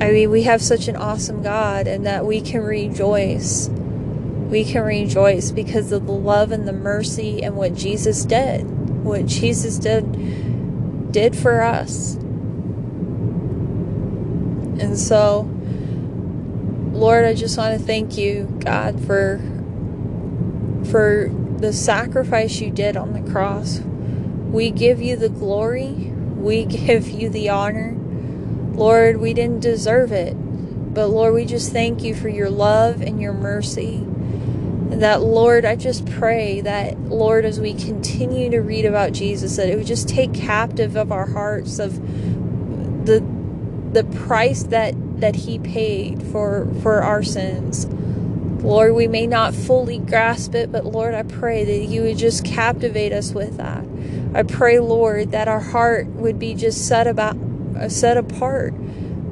I 0.00 0.12
mean, 0.12 0.30
we 0.30 0.44
have 0.44 0.62
such 0.62 0.88
an 0.88 0.96
awesome 0.96 1.42
God, 1.42 1.86
and 1.86 2.06
that 2.06 2.24
we 2.24 2.40
can 2.40 2.62
rejoice. 2.62 3.68
We 3.68 4.64
can 4.64 4.82
rejoice 4.82 5.50
because 5.50 5.92
of 5.92 6.06
the 6.06 6.12
love 6.12 6.52
and 6.52 6.66
the 6.66 6.72
mercy 6.72 7.42
and 7.42 7.54
what 7.54 7.74
Jesus 7.74 8.24
did. 8.24 8.66
What 9.02 9.26
Jesus 9.26 9.78
did 9.78 11.12
did 11.12 11.36
for 11.36 11.62
us. 11.62 12.14
And 14.80 14.98
so, 14.98 15.48
Lord, 16.92 17.24
I 17.24 17.34
just 17.34 17.58
want 17.58 17.78
to 17.78 17.84
thank 17.84 18.16
you, 18.16 18.44
God, 18.60 19.04
for 19.04 19.40
for 20.90 21.30
the 21.58 21.72
sacrifice 21.72 22.60
you 22.60 22.70
did 22.70 22.96
on 22.96 23.12
the 23.12 23.30
cross. 23.30 23.80
We 23.80 24.70
give 24.70 25.00
you 25.00 25.16
the 25.16 25.28
glory. 25.28 25.92
We 25.92 26.64
give 26.66 27.08
you 27.08 27.28
the 27.28 27.50
honor. 27.50 27.96
Lord, 28.74 29.18
we 29.18 29.34
didn't 29.34 29.60
deserve 29.60 30.12
it. 30.12 30.34
But 30.94 31.08
Lord, 31.08 31.34
we 31.34 31.44
just 31.44 31.72
thank 31.72 32.02
you 32.02 32.14
for 32.14 32.28
your 32.28 32.50
love 32.50 33.00
and 33.02 33.20
your 33.20 33.32
mercy. 33.32 34.06
That, 34.90 35.22
Lord, 35.22 35.64
I 35.64 35.76
just 35.76 36.04
pray 36.06 36.60
that, 36.62 36.98
Lord, 37.00 37.44
as 37.44 37.60
we 37.60 37.74
continue 37.74 38.50
to 38.50 38.60
read 38.60 38.84
about 38.84 39.12
Jesus, 39.12 39.56
that 39.56 39.68
it 39.68 39.76
would 39.76 39.86
just 39.86 40.08
take 40.08 40.34
captive 40.34 40.96
of 40.96 41.12
our 41.12 41.26
hearts 41.26 41.78
of 41.78 42.00
the 43.06 43.24
the 43.92 44.04
price 44.04 44.62
that 44.64 44.94
that 45.20 45.34
he 45.34 45.58
paid 45.58 46.22
for 46.22 46.68
for 46.82 47.02
our 47.02 47.22
sins. 47.22 47.86
Lord, 48.62 48.94
we 48.94 49.08
may 49.08 49.26
not 49.26 49.54
fully 49.54 49.98
grasp 49.98 50.54
it, 50.54 50.70
but 50.70 50.84
Lord, 50.84 51.14
I 51.14 51.22
pray 51.22 51.64
that 51.64 51.86
you 51.86 52.02
would 52.02 52.18
just 52.18 52.44
captivate 52.44 53.12
us 53.12 53.32
with 53.32 53.56
that. 53.56 53.84
I 54.34 54.42
pray, 54.42 54.78
Lord, 54.80 55.30
that 55.30 55.48
our 55.48 55.60
heart 55.60 56.06
would 56.08 56.38
be 56.38 56.54
just 56.54 56.86
set 56.86 57.06
about 57.06 57.36
set 57.88 58.16
apart, 58.18 58.74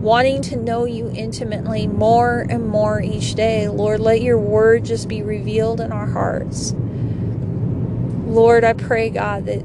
wanting 0.01 0.43
to 0.43 0.57
know 0.57 0.85
you 0.85 1.11
intimately 1.15 1.87
more 1.87 2.47
and 2.49 2.69
more 2.69 3.03
each 3.03 3.35
day. 3.35 3.69
Lord, 3.69 4.01
let 4.01 4.21
your 4.21 4.39
word 4.39 4.85
just 4.85 5.09
be 5.09 5.23
revealed 5.23 5.81
in 5.81 5.93
our 5.93 6.07
hearts. 6.07 6.73
Lord, 8.27 8.63
I 8.63 8.75
pray, 8.75 9.11
God, 9.11 9.47
that 9.47 9.65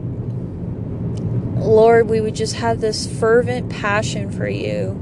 Lord, 1.60 2.10
we 2.10 2.20
would 2.20 2.36
just 2.36 2.56
have 2.56 2.82
this 2.82 3.08
fervent 3.08 3.70
passion 3.70 4.32
for 4.32 4.48
you. 4.48 5.00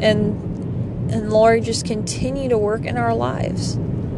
And 0.00 0.44
and 1.10 1.32
Lord, 1.32 1.62
just 1.64 1.86
continue 1.86 2.48
to 2.48 2.58
work 2.58 2.84
in 2.84 2.96
our 2.96 3.14
lives. 3.14 3.76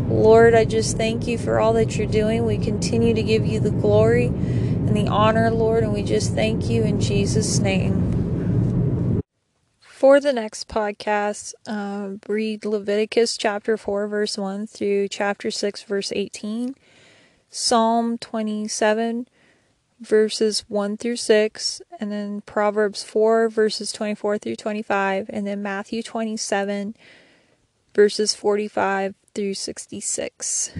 Lord, 0.08 0.54
I 0.54 0.64
just 0.64 0.96
thank 0.96 1.26
you 1.26 1.36
for 1.36 1.60
all 1.60 1.74
that 1.74 1.96
you're 1.96 2.06
doing. 2.06 2.46
We 2.46 2.56
continue 2.56 3.12
to 3.12 3.22
give 3.22 3.46
you 3.46 3.60
the 3.60 3.70
glory 3.70 4.26
and 4.26 4.96
the 4.96 5.06
honor, 5.06 5.50
Lord, 5.50 5.84
and 5.84 5.92
we 5.92 6.02
just 6.02 6.34
thank 6.34 6.70
you 6.70 6.82
in 6.82 6.98
Jesus' 7.00 7.58
name. 7.58 8.17
For 9.98 10.20
the 10.20 10.32
next 10.32 10.68
podcast, 10.68 11.54
uh, 11.66 12.18
read 12.28 12.64
Leviticus 12.64 13.36
chapter 13.36 13.76
4, 13.76 14.06
verse 14.06 14.38
1 14.38 14.68
through 14.68 15.08
chapter 15.08 15.50
6, 15.50 15.82
verse 15.82 16.12
18, 16.12 16.76
Psalm 17.50 18.16
27, 18.16 19.26
verses 19.98 20.64
1 20.68 20.98
through 20.98 21.16
6, 21.16 21.82
and 21.98 22.12
then 22.12 22.42
Proverbs 22.42 23.02
4, 23.02 23.48
verses 23.48 23.90
24 23.90 24.38
through 24.38 24.54
25, 24.54 25.30
and 25.30 25.48
then 25.48 25.64
Matthew 25.64 26.04
27, 26.04 26.94
verses 27.92 28.36
45 28.36 29.16
through 29.34 29.54
66. 29.54 30.70